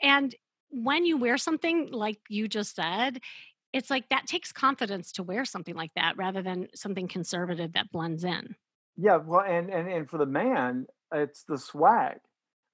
And 0.00 0.32
when 0.68 1.04
you 1.04 1.16
wear 1.16 1.38
something 1.38 1.90
like 1.90 2.20
you 2.28 2.46
just 2.46 2.76
said 2.76 3.18
it's 3.72 3.90
like 3.90 4.08
that 4.08 4.26
takes 4.26 4.52
confidence 4.52 5.12
to 5.12 5.22
wear 5.22 5.44
something 5.44 5.74
like 5.74 5.92
that 5.94 6.16
rather 6.16 6.42
than 6.42 6.68
something 6.74 7.06
conservative 7.06 7.72
that 7.72 7.90
blends 7.90 8.22
in. 8.22 8.54
Yeah 8.96 9.16
well 9.16 9.44
and 9.44 9.70
and, 9.70 9.88
and 9.88 10.08
for 10.08 10.18
the 10.18 10.26
man 10.26 10.86
it's 11.12 11.42
the 11.42 11.58
swag 11.58 12.18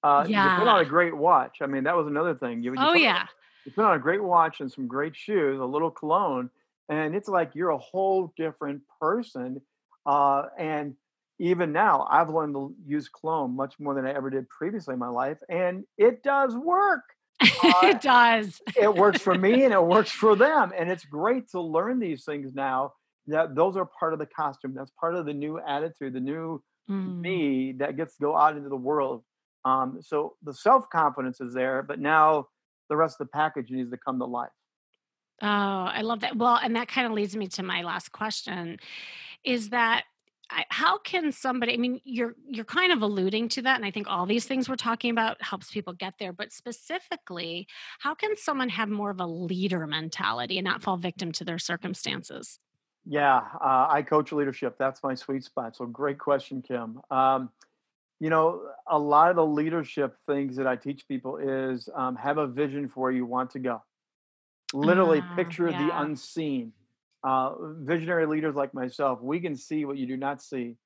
uh, 0.02 0.24
yeah. 0.28 0.54
You 0.54 0.58
put 0.60 0.68
on 0.68 0.80
a 0.80 0.84
great 0.84 1.16
watch. 1.16 1.58
I 1.60 1.66
mean, 1.66 1.84
that 1.84 1.96
was 1.96 2.06
another 2.06 2.34
thing. 2.34 2.62
You, 2.62 2.72
you 2.72 2.78
oh, 2.78 2.94
yeah. 2.94 3.20
On, 3.20 3.28
you 3.64 3.72
put 3.72 3.84
on 3.84 3.96
a 3.96 3.98
great 3.98 4.22
watch 4.22 4.60
and 4.60 4.70
some 4.70 4.86
great 4.86 5.16
shoes, 5.16 5.60
a 5.60 5.64
little 5.64 5.90
cologne, 5.90 6.50
and 6.88 7.14
it's 7.14 7.28
like 7.28 7.50
you're 7.54 7.70
a 7.70 7.78
whole 7.78 8.32
different 8.36 8.82
person. 9.00 9.60
Uh, 10.04 10.44
and 10.58 10.94
even 11.38 11.72
now, 11.72 12.06
I've 12.10 12.30
learned 12.30 12.54
to 12.54 12.74
use 12.86 13.08
cologne 13.08 13.56
much 13.56 13.74
more 13.78 13.94
than 13.94 14.06
I 14.06 14.12
ever 14.12 14.30
did 14.30 14.48
previously 14.48 14.94
in 14.94 14.98
my 15.00 15.08
life, 15.08 15.38
and 15.48 15.84
it 15.98 16.22
does 16.22 16.54
work. 16.54 17.02
Uh, 17.62 17.88
it 17.88 18.00
does. 18.00 18.60
it 18.80 18.94
works 18.94 19.20
for 19.20 19.34
me 19.34 19.64
and 19.64 19.72
it 19.72 19.82
works 19.84 20.10
for 20.10 20.36
them. 20.36 20.72
And 20.76 20.90
it's 20.90 21.04
great 21.04 21.50
to 21.50 21.60
learn 21.60 21.98
these 21.98 22.24
things 22.24 22.54
now. 22.54 22.92
That 23.26 23.54
those 23.54 23.76
are 23.76 23.84
part 23.84 24.12
of 24.12 24.18
the 24.18 24.26
costume. 24.26 24.72
That's 24.74 24.90
part 24.98 25.16
of 25.16 25.26
the 25.26 25.34
new 25.34 25.58
attitude, 25.60 26.14
the 26.14 26.20
new 26.20 26.62
mm. 26.88 27.20
me 27.20 27.72
that 27.78 27.96
gets 27.96 28.16
to 28.16 28.22
go 28.22 28.36
out 28.36 28.56
into 28.56 28.68
the 28.68 28.76
world 28.76 29.24
um, 29.66 29.98
so 30.00 30.36
the 30.44 30.54
self 30.54 30.88
confidence 30.90 31.40
is 31.40 31.52
there, 31.52 31.82
but 31.82 31.98
now 31.98 32.46
the 32.88 32.96
rest 32.96 33.20
of 33.20 33.26
the 33.26 33.32
package 33.32 33.70
needs 33.70 33.90
to 33.90 33.96
come 33.96 34.18
to 34.20 34.24
life. 34.24 34.48
Oh, 35.42 35.46
I 35.46 36.02
love 36.02 36.20
that. 36.20 36.36
Well, 36.36 36.58
and 36.62 36.76
that 36.76 36.86
kind 36.86 37.06
of 37.06 37.12
leads 37.12 37.34
me 37.36 37.48
to 37.48 37.64
my 37.64 37.82
last 37.82 38.12
question 38.12 38.78
is 39.44 39.70
that 39.70 40.04
how 40.68 40.96
can 40.98 41.32
somebody 41.32 41.74
i 41.74 41.76
mean 41.76 42.00
you're 42.04 42.36
you're 42.46 42.64
kind 42.64 42.92
of 42.92 43.02
alluding 43.02 43.48
to 43.48 43.62
that 43.62 43.74
and 43.74 43.84
i 43.84 43.90
think 43.90 44.06
all 44.08 44.26
these 44.26 44.44
things 44.44 44.68
we're 44.68 44.76
talking 44.76 45.10
about 45.10 45.36
helps 45.42 45.72
people 45.72 45.92
get 45.92 46.14
there 46.20 46.32
but 46.32 46.52
specifically 46.52 47.66
how 47.98 48.14
can 48.14 48.36
someone 48.36 48.68
have 48.68 48.88
more 48.88 49.10
of 49.10 49.18
a 49.18 49.26
leader 49.26 49.88
mentality 49.88 50.56
and 50.56 50.64
not 50.64 50.84
fall 50.84 50.96
victim 50.96 51.32
to 51.32 51.42
their 51.44 51.58
circumstances 51.58 52.60
yeah 53.04 53.38
uh, 53.60 53.88
i 53.90 54.02
coach 54.02 54.30
leadership 54.30 54.76
that's 54.78 55.02
my 55.02 55.16
sweet 55.16 55.42
spot 55.42 55.74
so 55.74 55.84
great 55.84 56.16
question 56.20 56.62
kim 56.62 57.00
um, 57.10 57.50
you 58.20 58.30
know, 58.30 58.62
a 58.88 58.98
lot 58.98 59.30
of 59.30 59.36
the 59.36 59.46
leadership 59.46 60.16
things 60.26 60.56
that 60.56 60.66
I 60.66 60.76
teach 60.76 61.06
people 61.08 61.38
is 61.38 61.88
um, 61.94 62.16
have 62.16 62.38
a 62.38 62.46
vision 62.46 62.88
for 62.88 63.00
where 63.00 63.12
you 63.12 63.26
want 63.26 63.50
to 63.50 63.58
go. 63.58 63.82
Literally, 64.72 65.20
uh, 65.20 65.34
picture 65.34 65.68
yeah. 65.68 65.86
the 65.86 66.00
unseen. 66.00 66.72
Uh, 67.24 67.54
visionary 67.80 68.24
leaders 68.24 68.54
like 68.54 68.72
myself, 68.72 69.20
we 69.20 69.40
can 69.40 69.56
see 69.56 69.84
what 69.84 69.96
you 69.96 70.06
do 70.06 70.16
not 70.16 70.40
see. 70.40 70.76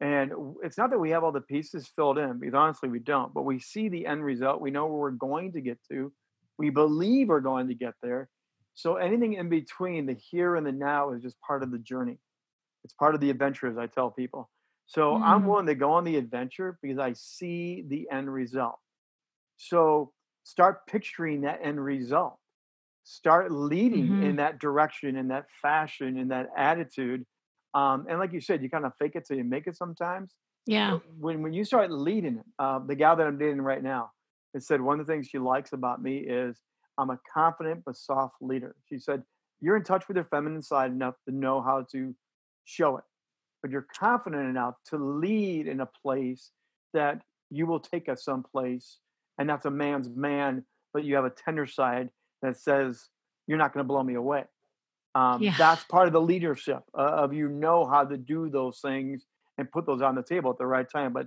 And 0.00 0.32
it's 0.62 0.78
not 0.78 0.90
that 0.90 0.98
we 0.98 1.10
have 1.10 1.24
all 1.24 1.32
the 1.32 1.40
pieces 1.40 1.88
filled 1.96 2.16
in, 2.16 2.38
because 2.38 2.54
honestly, 2.54 2.88
we 2.88 3.00
don't, 3.00 3.34
but 3.34 3.42
we 3.42 3.58
see 3.58 3.88
the 3.88 4.06
end 4.06 4.22
result. 4.24 4.60
We 4.60 4.70
know 4.70 4.86
where 4.86 5.00
we're 5.00 5.10
going 5.10 5.52
to 5.54 5.60
get 5.60 5.78
to. 5.90 6.12
We 6.58 6.70
believe 6.70 7.28
we're 7.28 7.40
going 7.40 7.66
to 7.68 7.74
get 7.74 7.94
there. 8.02 8.28
So 8.74 8.96
anything 8.96 9.32
in 9.32 9.48
between, 9.48 10.06
the 10.06 10.14
here 10.14 10.54
and 10.54 10.64
the 10.64 10.72
now, 10.72 11.12
is 11.12 11.22
just 11.22 11.40
part 11.40 11.64
of 11.64 11.72
the 11.72 11.78
journey. 11.78 12.18
It's 12.84 12.94
part 12.94 13.16
of 13.16 13.20
the 13.20 13.30
adventure, 13.30 13.66
as 13.66 13.76
I 13.76 13.88
tell 13.88 14.10
people. 14.10 14.48
So 14.90 15.12
mm. 15.12 15.22
I'm 15.22 15.46
willing 15.46 15.66
to 15.66 15.76
go 15.76 15.92
on 15.92 16.02
the 16.02 16.16
adventure 16.16 16.76
because 16.82 16.98
I 16.98 17.12
see 17.12 17.84
the 17.86 18.08
end 18.10 18.28
result. 18.28 18.80
So 19.56 20.10
start 20.42 20.84
picturing 20.88 21.42
that 21.42 21.60
end 21.62 21.82
result. 21.82 22.38
Start 23.04 23.52
leading 23.52 24.06
mm-hmm. 24.06 24.22
in 24.24 24.36
that 24.36 24.58
direction, 24.58 25.14
in 25.14 25.28
that 25.28 25.46
fashion, 25.62 26.18
in 26.18 26.26
that 26.28 26.48
attitude. 26.56 27.24
Um, 27.72 28.06
and 28.10 28.18
like 28.18 28.32
you 28.32 28.40
said, 28.40 28.64
you 28.64 28.68
kind 28.68 28.84
of 28.84 28.90
fake 28.98 29.12
it 29.14 29.26
till 29.28 29.36
you 29.36 29.44
make 29.44 29.68
it 29.68 29.76
sometimes. 29.76 30.34
Yeah. 30.66 30.98
When 31.20 31.40
when 31.40 31.52
you 31.52 31.64
start 31.64 31.92
leading 31.92 32.42
uh, 32.58 32.80
the 32.84 32.96
gal 32.96 33.14
that 33.14 33.28
I'm 33.28 33.38
dating 33.38 33.62
right 33.62 33.82
now, 33.82 34.10
it 34.54 34.64
said 34.64 34.80
one 34.80 34.98
of 34.98 35.06
the 35.06 35.12
things 35.12 35.28
she 35.28 35.38
likes 35.38 35.72
about 35.72 36.02
me 36.02 36.18
is 36.18 36.58
I'm 36.98 37.10
a 37.10 37.18
confident 37.32 37.84
but 37.86 37.96
soft 37.96 38.34
leader. 38.40 38.74
She 38.88 38.98
said 38.98 39.22
you're 39.60 39.76
in 39.76 39.84
touch 39.84 40.08
with 40.08 40.16
your 40.16 40.26
feminine 40.26 40.62
side 40.62 40.90
enough 40.90 41.14
to 41.28 41.34
know 41.34 41.62
how 41.62 41.86
to 41.92 42.12
show 42.64 42.96
it 42.96 43.04
but 43.62 43.70
you're 43.70 43.86
confident 43.98 44.48
enough 44.48 44.74
to 44.86 44.96
lead 44.96 45.66
in 45.66 45.80
a 45.80 45.86
place 45.86 46.50
that 46.92 47.22
you 47.50 47.66
will 47.66 47.80
take 47.80 48.08
us 48.08 48.24
someplace 48.24 48.98
and 49.38 49.48
that's 49.48 49.66
a 49.66 49.70
man's 49.70 50.08
man 50.08 50.64
but 50.92 51.04
you 51.04 51.14
have 51.14 51.24
a 51.24 51.30
tender 51.30 51.66
side 51.66 52.10
that 52.42 52.56
says 52.56 53.08
you're 53.46 53.58
not 53.58 53.72
going 53.72 53.84
to 53.84 53.88
blow 53.88 54.02
me 54.02 54.14
away 54.14 54.44
um, 55.14 55.42
yeah. 55.42 55.54
that's 55.58 55.84
part 55.84 56.06
of 56.06 56.12
the 56.12 56.20
leadership 56.20 56.82
uh, 56.96 57.02
of 57.02 57.32
you 57.32 57.48
know 57.48 57.84
how 57.86 58.04
to 58.04 58.16
do 58.16 58.48
those 58.48 58.80
things 58.80 59.26
and 59.58 59.70
put 59.70 59.86
those 59.86 60.02
on 60.02 60.14
the 60.14 60.22
table 60.22 60.50
at 60.50 60.58
the 60.58 60.66
right 60.66 60.90
time 60.90 61.12
but 61.12 61.26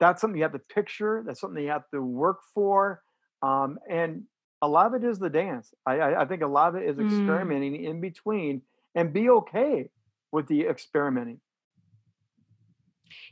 that's 0.00 0.20
something 0.20 0.36
you 0.36 0.44
have 0.44 0.52
to 0.52 0.58
picture 0.58 1.24
that's 1.26 1.40
something 1.40 1.62
you 1.62 1.70
have 1.70 1.88
to 1.92 2.02
work 2.02 2.38
for 2.54 3.02
um, 3.42 3.78
and 3.88 4.24
a 4.60 4.68
lot 4.68 4.86
of 4.86 5.02
it 5.02 5.06
is 5.06 5.18
the 5.18 5.30
dance 5.30 5.72
I, 5.86 5.98
I, 5.98 6.22
I 6.22 6.24
think 6.26 6.42
a 6.42 6.46
lot 6.46 6.74
of 6.74 6.82
it 6.82 6.88
is 6.88 6.96
mm. 6.96 7.06
experimenting 7.06 7.72
mm. 7.72 7.88
in 7.88 8.00
between 8.00 8.62
and 8.94 9.12
be 9.12 9.30
okay 9.30 9.90
with 10.32 10.46
the 10.48 10.66
experimenting 10.66 11.40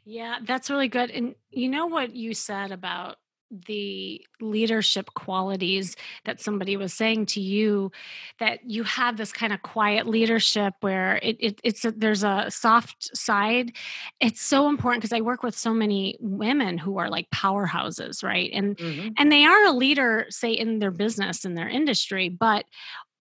yeah, 0.04 0.36
that's 0.44 0.70
really 0.70 0.88
good. 0.88 1.10
And 1.10 1.34
you 1.50 1.68
know 1.68 1.86
what 1.86 2.14
you 2.14 2.34
said 2.34 2.72
about 2.72 3.16
the 3.50 4.24
leadership 4.40 5.08
qualities 5.14 5.96
that 6.24 6.40
somebody 6.40 6.76
was 6.76 6.92
saying 6.92 7.26
to 7.26 7.40
you 7.40 7.92
that 8.40 8.58
you 8.68 8.82
have 8.82 9.16
this 9.16 9.32
kind 9.32 9.52
of 9.52 9.62
quiet 9.62 10.06
leadership 10.06 10.74
where 10.80 11.20
it, 11.22 11.36
it 11.38 11.60
it's 11.62 11.84
a, 11.84 11.92
there's 11.92 12.24
a 12.24 12.46
soft 12.50 13.16
side 13.16 13.72
it's 14.20 14.40
so 14.40 14.68
important 14.68 15.00
because 15.00 15.16
i 15.16 15.20
work 15.20 15.44
with 15.44 15.56
so 15.56 15.72
many 15.72 16.16
women 16.18 16.76
who 16.76 16.98
are 16.98 17.08
like 17.08 17.30
powerhouses 17.30 18.24
right 18.24 18.50
and 18.52 18.76
mm-hmm. 18.78 19.10
and 19.16 19.30
they 19.30 19.44
are 19.44 19.66
a 19.66 19.72
leader 19.72 20.26
say 20.28 20.50
in 20.50 20.80
their 20.80 20.90
business 20.90 21.44
in 21.44 21.54
their 21.54 21.68
industry 21.68 22.28
but 22.28 22.64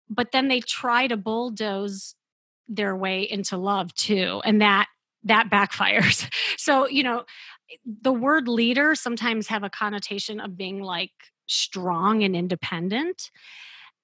but 0.09 0.31
then 0.33 0.49
they 0.49 0.59
try 0.59 1.07
to 1.07 1.15
bulldoze 1.15 2.13
their 2.67 2.95
way 2.95 3.21
into 3.21 3.57
love 3.57 3.93
too 3.93 4.41
and 4.43 4.61
that 4.61 4.87
that 5.23 5.49
backfires. 5.49 6.27
So, 6.57 6.87
you 6.87 7.03
know, 7.03 7.23
the 7.85 8.11
word 8.11 8.47
leader 8.47 8.93
sometimes 8.93 9.47
have 9.47 9.63
a 9.63 9.69
connotation 9.69 10.39
of 10.39 10.57
being 10.57 10.81
like 10.81 11.11
strong 11.47 12.23
and 12.23 12.35
independent. 12.35 13.31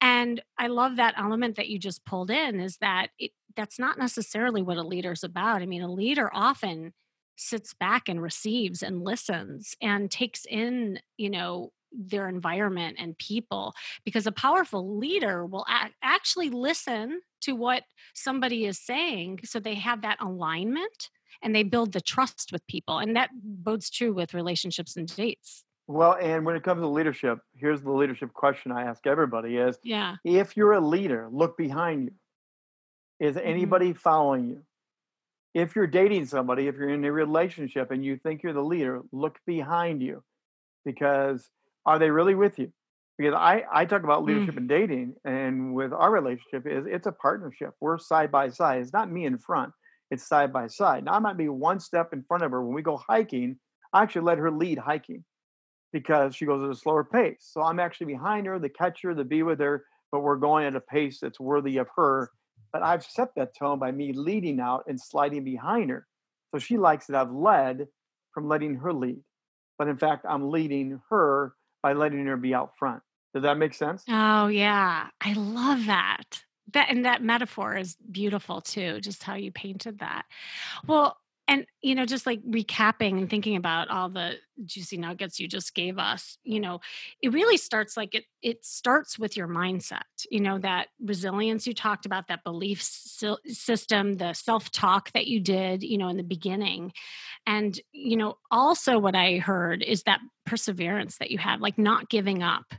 And 0.01 0.41
I 0.58 0.67
love 0.67 0.95
that 0.95 1.15
element 1.17 1.58
that 1.58 1.67
you 1.67 1.78
just 1.78 2.06
pulled 2.06 2.32
in 2.32 2.60
is 2.60 2.78
that 2.78 3.08
it, 3.19 3.32
that's 3.56 3.78
not 3.78 3.97
necessarily 3.97 4.62
what 4.62 4.78
a 4.78 4.84
leader 4.84 5.12
is 5.12 5.23
about. 5.23 5.62
I 5.62 5.65
mean, 5.65 5.82
a 5.82 5.91
leader 5.91 6.30
often 6.34 6.93
sits 7.36 7.73
back 7.73 8.08
and 8.08 8.21
receives 8.21 8.82
and 8.82 9.04
listens 9.04 9.75
and 9.82 10.10
takes 10.10 10.45
in, 10.45 10.99
you 11.17 11.30
know, 11.30 11.71
their 11.97 12.27
environment 12.27 12.97
and 12.99 13.17
people 13.17 13.73
because 14.03 14.27
a 14.27 14.31
powerful 14.31 14.97
leader 14.97 15.45
will 15.45 15.65
a- 15.69 15.91
actually 16.03 16.49
listen 16.49 17.21
to 17.41 17.53
what 17.53 17.84
somebody 18.13 18.65
is 18.65 18.79
saying 18.79 19.39
so 19.43 19.60
they 19.60 19.75
have 19.75 20.01
that 20.01 20.21
alignment 20.21 21.10
and 21.41 21.55
they 21.55 21.63
build 21.63 21.93
the 21.93 22.01
trust 22.01 22.51
with 22.51 22.65
people 22.67 22.99
and 22.99 23.15
that 23.15 23.29
bodes 23.34 23.89
true 23.89 24.13
with 24.13 24.34
relationships 24.34 24.95
and 24.95 25.13
dates 25.15 25.63
well 25.88 26.17
and 26.21 26.45
when 26.45 26.55
it 26.55 26.63
comes 26.63 26.81
to 26.81 26.88
leadership 26.88 27.39
here's 27.55 27.81
the 27.81 27.91
leadership 27.91 28.34
question 28.34 28.71
i 28.71 28.84
ask 28.84 29.05
everybody 29.05 29.58
is 29.58 29.77
yeah 29.84 30.15
if 30.23 30.58
you're 30.58 30.73
a 30.73 30.79
leader 30.79 31.27
look 31.31 31.58
behind 31.58 32.05
you 32.05 32.12
is 33.19 33.36
mm-hmm. 33.36 33.47
anybody 33.47 33.89
mm-hmm. 33.89 33.99
following 33.99 34.47
you 34.47 34.62
if 35.53 35.75
you're 35.75 35.88
dating 35.88 36.25
somebody 36.25 36.67
if 36.67 36.75
you're 36.75 36.89
in 36.89 37.05
a 37.05 37.12
relationship 37.12 37.91
and 37.91 38.03
you 38.03 38.17
think 38.17 38.43
you're 38.43 38.53
the 38.53 38.62
leader 38.62 39.01
look 39.12 39.39
behind 39.45 40.01
you 40.01 40.23
because 40.84 41.49
are 41.86 42.00
they 42.00 42.10
really 42.10 42.36
with 42.36 42.58
you? 42.60 42.71
Because 43.17 43.34
I, 43.34 43.63
I 43.71 43.86
talk 43.86 44.04
about 44.04 44.26
leadership 44.26 44.56
mm. 44.56 44.58
and 44.58 44.69
dating 44.69 45.15
and 45.24 45.74
with 45.74 45.93
our 45.93 46.12
relationship 46.12 46.65
is 46.65 46.86
it's 46.88 47.08
a 47.08 47.13
partnership. 47.13 47.74
We're 47.80 47.98
side 47.98 48.32
by 48.32 48.50
side. 48.50 48.82
It's 48.82 48.91
not 48.91 49.12
me 49.12 49.26
in 49.26 49.38
front. 49.38 49.71
It's 50.12 50.28
side 50.28 50.52
by 50.52 50.67
side. 50.67 51.06
Now 51.06 51.13
i 51.13 51.19
might 51.19 51.38
be 51.38 51.50
one 51.50 51.80
step 51.80 52.12
in 52.12 52.24
front 52.24 52.43
of 52.43 52.52
her. 52.52 52.63
When 52.63 52.76
we 52.76 52.82
go 52.82 52.98
hiking 52.98 53.58
i 53.93 54.04
actually 54.04 54.24
let 54.24 54.39
her 54.39 54.52
lead 54.52 54.78
hiking 54.78 55.24
because 55.93 56.36
she 56.36 56.45
goes 56.45 56.63
at 56.63 56.69
a 56.69 56.76
slower 56.76 57.06
pace. 57.06 57.38
So 57.39 57.62
i'm 57.62 57.80
actually 57.80 58.08
behind 58.08 58.48
her 58.48 58.60
the 58.60 58.69
catcher, 58.69 59.13
the 59.13 59.24
be 59.24 59.43
with 59.43 59.60
her 59.60 59.86
but 60.12 60.21
we're 60.21 60.38
going 60.38 60.65
at 60.65 60.76
a 60.76 60.82
pace 60.82 61.19
that's 61.21 61.39
worthy 61.39 61.78
of 61.78 61.88
her. 61.95 62.30
But 62.74 62.84
i've 62.84 63.06
set 63.06 63.30
that 63.38 63.58
tone 63.58 63.80
by 63.80 63.91
me 63.91 64.12
leading 64.13 64.60
out 64.60 64.84
and 64.88 65.00
sliding 65.00 65.45
behind 65.45 65.89
her. 65.89 66.06
So 66.54 66.60
she 66.60 66.78
likes 66.78 67.08
that 67.08 67.15
i've 67.15 67.32
led 67.32 67.88
from 68.34 68.50
letting 68.50 68.76
her 68.76 68.91
lead. 68.91 69.21
But 69.78 69.88
in 69.88 69.98
fact 69.98 70.26
i'm 70.30 70.52
leading 70.52 71.00
her 71.10 71.54
by 71.86 71.93
letting 71.93 72.26
her 72.26 72.36
be 72.36 72.52
out 72.52 72.71
front. 72.80 73.04
Does 73.36 73.43
that 73.43 73.60
make 73.60 73.76
sense? 73.76 74.04
Oh 74.10 74.48
yeah. 74.48 75.06
I 75.21 75.34
love 75.34 75.86
that. 75.86 76.43
That 76.74 76.89
and 76.89 77.06
that 77.06 77.21
metaphor 77.21 77.78
is 77.78 77.95
beautiful 78.10 78.60
too, 78.60 79.00
just 79.02 79.21
how 79.21 79.36
you 79.36 79.52
painted 79.52 80.00
that. 80.00 80.24
Well, 80.88 81.15
and 81.47 81.65
you 81.81 81.95
know 81.95 82.05
just 82.05 82.25
like 82.25 82.41
recapping 82.43 83.17
and 83.17 83.29
thinking 83.29 83.55
about 83.55 83.89
all 83.89 84.10
the 84.10 84.34
juicy 84.65 84.97
nuggets 84.97 85.39
you 85.39 85.47
just 85.47 85.75
gave 85.75 85.97
us 85.99 86.38
you 86.43 86.60
know 86.60 86.79
it 87.21 87.34
really 87.34 87.58
starts 87.58 87.97
like 87.97 88.15
it 88.15 88.25
it 88.41 88.63
starts 88.65 89.19
with 89.19 89.36
your 89.36 89.47
mindset 89.47 90.01
you 90.29 90.39
know 90.39 90.58
that 90.58 90.88
resilience 90.99 91.67
you 91.67 91.73
talked 91.73 92.05
about 92.05 92.27
that 92.27 92.43
belief 92.43 92.81
system 92.81 94.15
the 94.15 94.34
self 94.34 94.71
talk 94.71 95.12
that 95.12 95.27
you 95.27 95.39
did 95.39 95.84
you 95.84 95.97
know 95.97 96.08
in 96.08 96.17
the 96.17 96.23
beginning. 96.23 96.93
And 97.47 97.79
you 97.91 98.17
know 98.17 98.38
also 98.49 98.97
what 98.97 99.15
i 99.15 99.38
heard 99.38 99.84
is 99.84 100.03
that 100.03 100.19
perseverance 100.45 101.17
that 101.17 101.31
you 101.31 101.38
have 101.38 101.62
like 101.62 101.77
not 101.77 102.10
giving 102.10 102.43
up. 102.43 102.73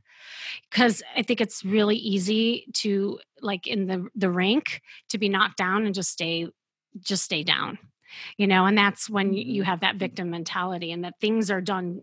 Because 0.71 1.03
i 1.15 1.23
think 1.23 1.41
it's 1.41 1.65
really 1.65 1.97
easy 1.97 2.67
to 2.75 3.19
like 3.43 3.67
in 3.67 3.87
the 3.87 4.09
the 4.15 4.31
rink 4.31 4.83
to 5.11 5.19
be 5.19 5.29
knocked 5.29 5.59
down 5.59 5.87
and 5.87 5.95
just 5.95 6.11
stay 6.11 6.49
just 7.01 7.25
stay 7.25 7.43
down 7.43 7.79
you 8.37 8.47
know 8.47 8.67
and 8.67 8.77
that's 8.77 9.09
when 9.09 9.33
you 9.33 9.63
mm-hmm. 9.63 9.71
have 9.71 9.81
that 9.81 9.97
victim 9.97 10.31
mentality 10.31 10.93
and 10.93 11.05
that 11.05 11.15
things 11.21 11.51
are 11.51 11.61
done 11.61 12.03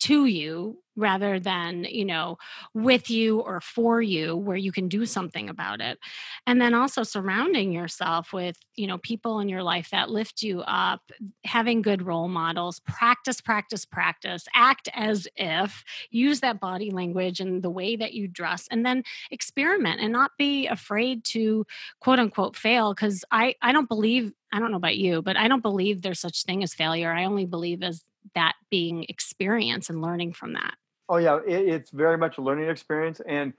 to 0.00 0.26
you 0.26 0.78
rather 1.00 1.40
than 1.40 1.84
you 1.84 2.04
know 2.04 2.36
with 2.74 3.10
you 3.10 3.40
or 3.40 3.60
for 3.60 4.00
you 4.02 4.36
where 4.36 4.56
you 4.56 4.70
can 4.70 4.88
do 4.88 5.06
something 5.06 5.48
about 5.48 5.80
it 5.80 5.98
and 6.46 6.60
then 6.60 6.74
also 6.74 7.02
surrounding 7.02 7.72
yourself 7.72 8.32
with 8.32 8.56
you 8.76 8.86
know 8.86 8.98
people 8.98 9.40
in 9.40 9.48
your 9.48 9.62
life 9.62 9.88
that 9.90 10.10
lift 10.10 10.42
you 10.42 10.60
up 10.62 11.00
having 11.44 11.82
good 11.82 12.02
role 12.02 12.28
models 12.28 12.80
practice 12.80 13.40
practice 13.40 13.84
practice 13.84 14.46
act 14.54 14.88
as 14.94 15.26
if 15.36 15.82
use 16.10 16.40
that 16.40 16.60
body 16.60 16.90
language 16.90 17.40
and 17.40 17.62
the 17.62 17.70
way 17.70 17.96
that 17.96 18.12
you 18.12 18.28
dress 18.28 18.68
and 18.70 18.84
then 18.84 19.02
experiment 19.30 20.00
and 20.00 20.12
not 20.12 20.30
be 20.38 20.66
afraid 20.66 21.24
to 21.24 21.66
quote 22.00 22.18
unquote 22.18 22.54
fail 22.54 22.94
because 22.94 23.24
i 23.30 23.54
i 23.62 23.72
don't 23.72 23.88
believe 23.88 24.32
i 24.52 24.58
don't 24.58 24.70
know 24.70 24.76
about 24.76 24.96
you 24.96 25.22
but 25.22 25.36
i 25.36 25.48
don't 25.48 25.62
believe 25.62 26.02
there's 26.02 26.20
such 26.20 26.44
thing 26.44 26.62
as 26.62 26.74
failure 26.74 27.12
i 27.12 27.24
only 27.24 27.46
believe 27.46 27.82
as 27.82 28.04
that 28.34 28.54
being 28.70 29.04
experience 29.08 29.88
and 29.90 30.02
learning 30.02 30.32
from 30.32 30.54
that. 30.54 30.74
Oh 31.10 31.16
yeah, 31.16 31.40
it, 31.44 31.68
it's 31.68 31.90
very 31.90 32.16
much 32.16 32.38
a 32.38 32.40
learning 32.40 32.70
experience, 32.70 33.20
and 33.26 33.52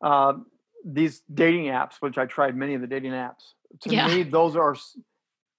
uh, 0.00 0.32
these 0.86 1.22
dating 1.32 1.66
apps, 1.66 1.96
which 2.00 2.16
I 2.16 2.24
tried 2.24 2.56
many 2.56 2.72
of 2.74 2.80
the 2.80 2.86
dating 2.86 3.12
apps. 3.12 3.52
To 3.82 3.90
yeah. 3.90 4.08
me, 4.08 4.22
those 4.22 4.56
are 4.56 4.74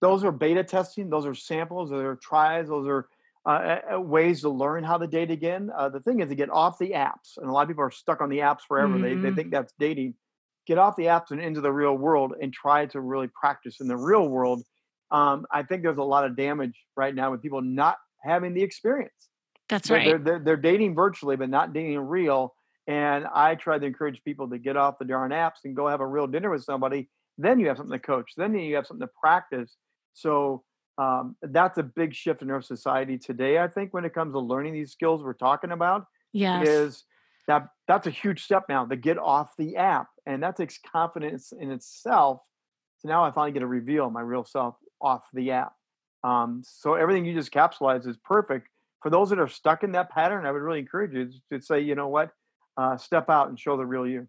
those 0.02 0.24
are 0.24 0.32
beta 0.32 0.64
testing. 0.64 1.10
Those 1.12 1.28
are 1.28 1.36
samples. 1.36 1.92
Those 1.92 2.04
are 2.04 2.16
tries. 2.16 2.68
Those 2.68 2.88
are 2.88 3.08
uh, 3.46 4.02
ways 4.02 4.42
to 4.42 4.50
learn 4.50 4.84
how 4.84 4.98
to 4.98 5.06
date 5.06 5.30
again. 5.30 5.70
Uh, 5.76 5.90
the 5.90 6.00
thing 6.00 6.20
is 6.20 6.30
to 6.30 6.36
get 6.36 6.50
off 6.50 6.80
the 6.80 6.92
apps, 6.92 7.38
and 7.38 7.48
a 7.48 7.52
lot 7.52 7.62
of 7.62 7.68
people 7.68 7.84
are 7.84 7.92
stuck 7.92 8.22
on 8.22 8.30
the 8.30 8.40
apps 8.40 8.62
forever. 8.68 8.94
Mm-hmm. 8.94 9.04
They 9.04 9.10
they 9.10 9.16
mm-hmm. 9.16 9.36
think 9.36 9.52
that's 9.52 9.74
dating. 9.80 10.16
Get 10.66 10.80
off 10.80 10.96
the 10.96 11.04
apps 11.04 11.30
and 11.30 11.40
into 11.40 11.62
the 11.62 11.72
real 11.72 11.96
world, 11.96 12.34
and 12.42 12.52
try 12.52 12.88
to 12.88 13.00
really 13.00 13.28
practice 13.40 13.82
in 13.82 13.88
the 13.88 13.98
real 13.98 14.28
world. 14.28 14.64
Um, 15.12 15.46
I 15.52 15.62
think 15.62 15.84
there's 15.84 16.00
a 16.00 16.04
lot 16.04 16.26
of 16.26 16.36
damage 16.36 16.74
right 16.98 17.14
now 17.14 17.30
with 17.30 17.44
people 17.44 17.62
not 17.62 17.98
having 18.24 18.56
the 18.56 18.64
experience. 18.64 19.12
That's 19.70 19.90
they're, 19.90 19.98
right. 19.98 20.08
They're, 20.08 20.20
they're, 20.20 20.40
they're, 20.40 20.58
dating 20.58 20.96
virtually, 20.96 21.36
but 21.36 21.50
not 21.50 21.74
dating 21.74 22.00
real. 22.00 22.54
And 22.88 23.26
I 23.34 23.56
try 23.56 23.80
to 23.80 23.86
encourage 23.86 24.24
people 24.24 24.50
to 24.50 24.58
get 24.60 24.78
off 24.78 25.00
the 25.00 25.06
darn 25.06 25.32
apps 25.32 25.64
and 25.64 25.76
go 25.76 25.88
have 25.88 26.02
a 26.02 26.08
real 26.08 26.28
dinner 26.28 26.52
with 26.52 26.64
somebody. 26.64 27.10
Then 27.38 27.60
you 27.60 27.68
have 27.68 27.78
something 27.78 27.98
to 27.98 28.06
coach. 28.06 28.32
Then 28.38 28.54
you 28.54 28.76
have 28.76 28.86
something 28.86 29.08
to 29.08 29.12
practice. 29.20 29.76
So 30.14 30.64
um, 30.98 31.36
that's 31.42 31.78
a 31.78 31.84
big 31.84 32.14
shift 32.14 32.42
in 32.42 32.52
our 32.52 32.62
society 32.62 33.18
today. 33.18 33.60
I 33.60 33.68
think 33.68 33.94
when 33.94 34.06
it 34.06 34.14
comes 34.14 34.34
to 34.34 34.40
learning 34.40 34.74
these 34.74 34.92
skills 34.92 35.24
we're 35.24 35.34
talking 35.34 35.72
about, 35.72 36.06
yes. 36.32 36.68
is 36.68 37.04
that 37.48 37.68
that's 37.88 38.08
a 38.08 38.12
huge 38.12 38.44
step 38.44 38.64
now 38.70 38.86
to 38.86 38.96
get 38.96 39.18
off 39.18 39.52
the 39.58 39.76
app, 39.76 40.08
and 40.26 40.42
that 40.44 40.56
takes 40.56 40.80
confidence 40.80 41.52
in 41.60 41.72
itself. 41.72 42.40
So 43.00 43.10
now 43.10 43.24
I 43.24 43.32
finally 43.32 43.52
get 43.52 43.60
to 43.60 43.68
reveal 43.68 44.10
my 44.10 44.22
real 44.22 44.46
self 44.46 44.76
off 45.02 45.24
the 45.34 45.52
app. 45.52 45.74
Um, 46.24 46.64
so 46.66 46.96
everything 46.96 47.26
you 47.26 47.36
just 47.36 47.52
capsulized 47.52 48.08
is 48.08 48.18
perfect. 48.24 48.68
For 49.06 49.12
those 49.12 49.30
that 49.30 49.38
are 49.38 49.48
stuck 49.48 49.84
in 49.84 49.92
that 49.92 50.10
pattern, 50.10 50.48
I 50.48 50.52
would 50.52 50.64
really 50.64 50.80
encourage 50.80 51.14
you 51.14 51.30
to 51.52 51.64
say, 51.64 51.80
you 51.80 51.94
know 51.94 52.08
what, 52.08 52.32
uh, 52.76 52.98
step 52.98 53.30
out 53.30 53.50
and 53.50 53.60
show 53.60 53.78
the 53.78 53.86
real 53.86 54.08
you. 54.08 54.28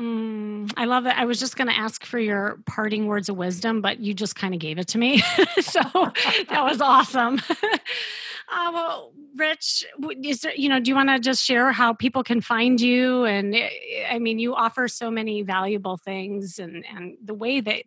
Mm, 0.00 0.72
I 0.78 0.86
love 0.86 1.04
it. 1.04 1.14
I 1.14 1.26
was 1.26 1.38
just 1.38 1.58
going 1.58 1.68
to 1.68 1.76
ask 1.76 2.06
for 2.06 2.18
your 2.18 2.58
parting 2.64 3.06
words 3.06 3.28
of 3.28 3.36
wisdom, 3.36 3.82
but 3.82 4.00
you 4.00 4.14
just 4.14 4.34
kind 4.34 4.54
of 4.54 4.60
gave 4.60 4.78
it 4.78 4.88
to 4.88 4.98
me. 4.98 5.18
so 5.60 5.82
that 5.92 6.64
was 6.64 6.80
awesome. 6.80 7.38
uh, 8.52 8.70
well, 8.72 9.12
Rich, 9.34 9.86
is 10.22 10.42
there, 10.42 10.54
you 10.54 10.68
know, 10.68 10.78
do 10.78 10.90
you 10.90 10.94
want 10.94 11.08
to 11.08 11.18
just 11.18 11.42
share 11.42 11.72
how 11.72 11.94
people 11.94 12.22
can 12.22 12.42
find 12.42 12.78
you? 12.80 13.24
And 13.24 13.54
eh, 13.54 13.70
I 14.10 14.18
mean, 14.18 14.38
you 14.38 14.54
offer 14.54 14.88
so 14.88 15.10
many 15.10 15.40
valuable 15.42 15.96
things 15.96 16.58
and, 16.58 16.84
and 16.94 17.16
the 17.24 17.32
way 17.32 17.60
that 17.60 17.84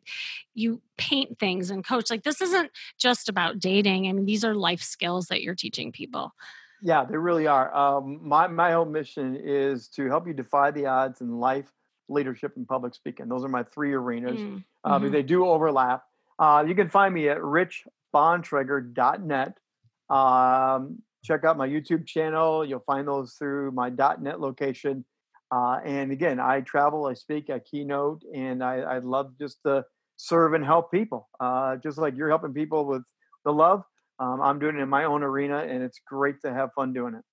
you 0.55 0.81
paint 0.97 1.37
things 1.37 1.69
and 1.69 1.85
coach, 1.85 2.09
like 2.09 2.23
this 2.23 2.41
isn't 2.41 2.71
just 2.97 3.29
about 3.29 3.59
dating. 3.59 4.07
I 4.07 4.13
mean, 4.13 4.25
these 4.25 4.43
are 4.43 4.55
life 4.55 4.81
skills 4.81 5.27
that 5.27 5.43
you're 5.43 5.53
teaching 5.53 5.91
people. 5.91 6.33
Yeah, 6.81 7.05
they 7.05 7.17
really 7.17 7.45
are. 7.45 7.71
Um, 7.75 8.19
my, 8.23 8.47
my 8.47 8.71
whole 8.71 8.85
mission 8.85 9.35
is 9.35 9.87
to 9.89 10.07
help 10.07 10.25
you 10.27 10.33
defy 10.33 10.71
the 10.71 10.87
odds 10.87 11.21
in 11.21 11.39
life 11.39 11.71
leadership 12.09 12.53
and 12.55 12.67
public 12.67 12.95
speaking. 12.95 13.27
Those 13.27 13.43
are 13.43 13.49
my 13.49 13.61
three 13.63 13.93
arenas. 13.93 14.39
Mm, 14.39 14.63
uh, 14.83 14.99
mm-hmm. 14.99 15.11
they 15.11 15.21
do 15.21 15.45
overlap. 15.45 16.05
Uh, 16.39 16.63
you 16.67 16.73
can 16.75 16.89
find 16.89 17.13
me 17.13 17.29
at 17.29 17.37
richbontrager.net. 17.37 19.59
Um, 20.09 21.01
check 21.23 21.43
out 21.43 21.57
my 21.57 21.67
YouTube 21.67 22.05
channel. 22.05 22.63
You'll 22.65 22.83
find 22.85 23.07
those 23.07 23.33
through 23.33 23.71
my 23.71 23.89
.net 23.89 24.39
location. 24.39 25.05
Uh, 25.51 25.79
and 25.85 26.11
again, 26.11 26.39
I 26.39 26.61
travel, 26.61 27.05
I 27.05 27.13
speak, 27.13 27.49
I 27.49 27.59
keynote, 27.59 28.23
and 28.33 28.63
I, 28.63 28.77
I 28.79 28.97
love 28.99 29.33
just 29.39 29.59
to 29.65 29.85
serve 30.17 30.53
and 30.53 30.65
help 30.65 30.91
people. 30.91 31.29
Uh, 31.39 31.77
just 31.77 31.97
like 31.97 32.15
you're 32.15 32.29
helping 32.29 32.53
people 32.53 32.85
with 32.85 33.03
the 33.45 33.51
love, 33.51 33.83
um, 34.19 34.41
I'm 34.41 34.59
doing 34.59 34.77
it 34.77 34.81
in 34.81 34.89
my 34.89 35.05
own 35.05 35.23
arena, 35.23 35.59
and 35.59 35.83
it's 35.83 35.99
great 36.07 36.41
to 36.43 36.53
have 36.53 36.69
fun 36.73 36.93
doing 36.93 37.15
it. 37.15 37.23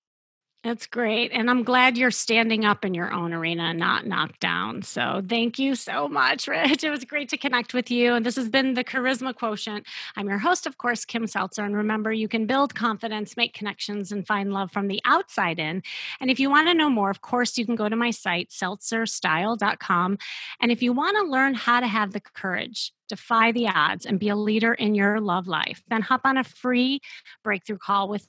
That's 0.64 0.86
great. 0.86 1.32
And 1.32 1.50
I'm 1.50 1.64
glad 1.64 1.98
you're 1.98 2.12
standing 2.12 2.64
up 2.64 2.84
in 2.84 2.94
your 2.94 3.12
own 3.12 3.32
arena, 3.32 3.74
not 3.74 4.06
knocked 4.06 4.38
down. 4.38 4.82
So 4.82 5.20
thank 5.28 5.58
you 5.58 5.74
so 5.74 6.08
much, 6.08 6.46
Rich. 6.46 6.84
It 6.84 6.90
was 6.90 7.04
great 7.04 7.28
to 7.30 7.36
connect 7.36 7.74
with 7.74 7.90
you. 7.90 8.14
And 8.14 8.24
this 8.24 8.36
has 8.36 8.48
been 8.48 8.74
the 8.74 8.84
Charisma 8.84 9.34
Quotient. 9.34 9.84
I'm 10.14 10.28
your 10.28 10.38
host, 10.38 10.68
of 10.68 10.78
course, 10.78 11.04
Kim 11.04 11.26
Seltzer. 11.26 11.64
And 11.64 11.74
remember, 11.74 12.12
you 12.12 12.28
can 12.28 12.46
build 12.46 12.76
confidence, 12.76 13.36
make 13.36 13.54
connections, 13.54 14.12
and 14.12 14.24
find 14.24 14.52
love 14.52 14.70
from 14.70 14.86
the 14.86 15.00
outside 15.04 15.58
in. 15.58 15.82
And 16.20 16.30
if 16.30 16.38
you 16.38 16.48
want 16.48 16.68
to 16.68 16.74
know 16.74 16.88
more, 16.88 17.10
of 17.10 17.22
course, 17.22 17.58
you 17.58 17.66
can 17.66 17.74
go 17.74 17.88
to 17.88 17.96
my 17.96 18.12
site, 18.12 18.50
seltzerstyle.com. 18.50 20.18
And 20.60 20.70
if 20.70 20.80
you 20.80 20.92
want 20.92 21.16
to 21.16 21.24
learn 21.24 21.54
how 21.54 21.80
to 21.80 21.88
have 21.88 22.12
the 22.12 22.20
courage, 22.20 22.92
defy 23.08 23.50
the 23.50 23.66
odds, 23.66 24.06
and 24.06 24.20
be 24.20 24.28
a 24.28 24.36
leader 24.36 24.74
in 24.74 24.94
your 24.94 25.20
love 25.20 25.48
life, 25.48 25.82
then 25.88 26.02
hop 26.02 26.20
on 26.22 26.38
a 26.38 26.44
free 26.44 27.00
breakthrough 27.42 27.78
call 27.78 28.08
with 28.08 28.28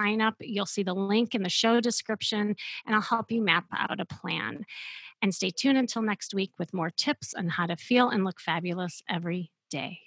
sign 0.00 0.20
up. 0.20 0.34
You'll 0.40 0.66
see 0.66 0.82
the 0.82 0.94
link 0.94 1.34
in 1.34 1.42
the 1.42 1.48
show 1.48 1.80
description, 1.80 2.54
and 2.86 2.94
I'll 2.94 3.00
help 3.00 3.30
you 3.30 3.42
map 3.42 3.64
out 3.76 4.00
a 4.00 4.04
plan. 4.04 4.64
And 5.22 5.34
stay 5.34 5.50
tuned 5.50 5.78
until 5.78 6.02
next 6.02 6.34
week 6.34 6.52
with 6.58 6.74
more 6.74 6.90
tips 6.90 7.34
on 7.34 7.48
how 7.48 7.66
to 7.66 7.76
feel 7.76 8.10
and 8.10 8.24
look 8.24 8.40
fabulous 8.40 9.02
every 9.08 9.50
day. 9.70 10.05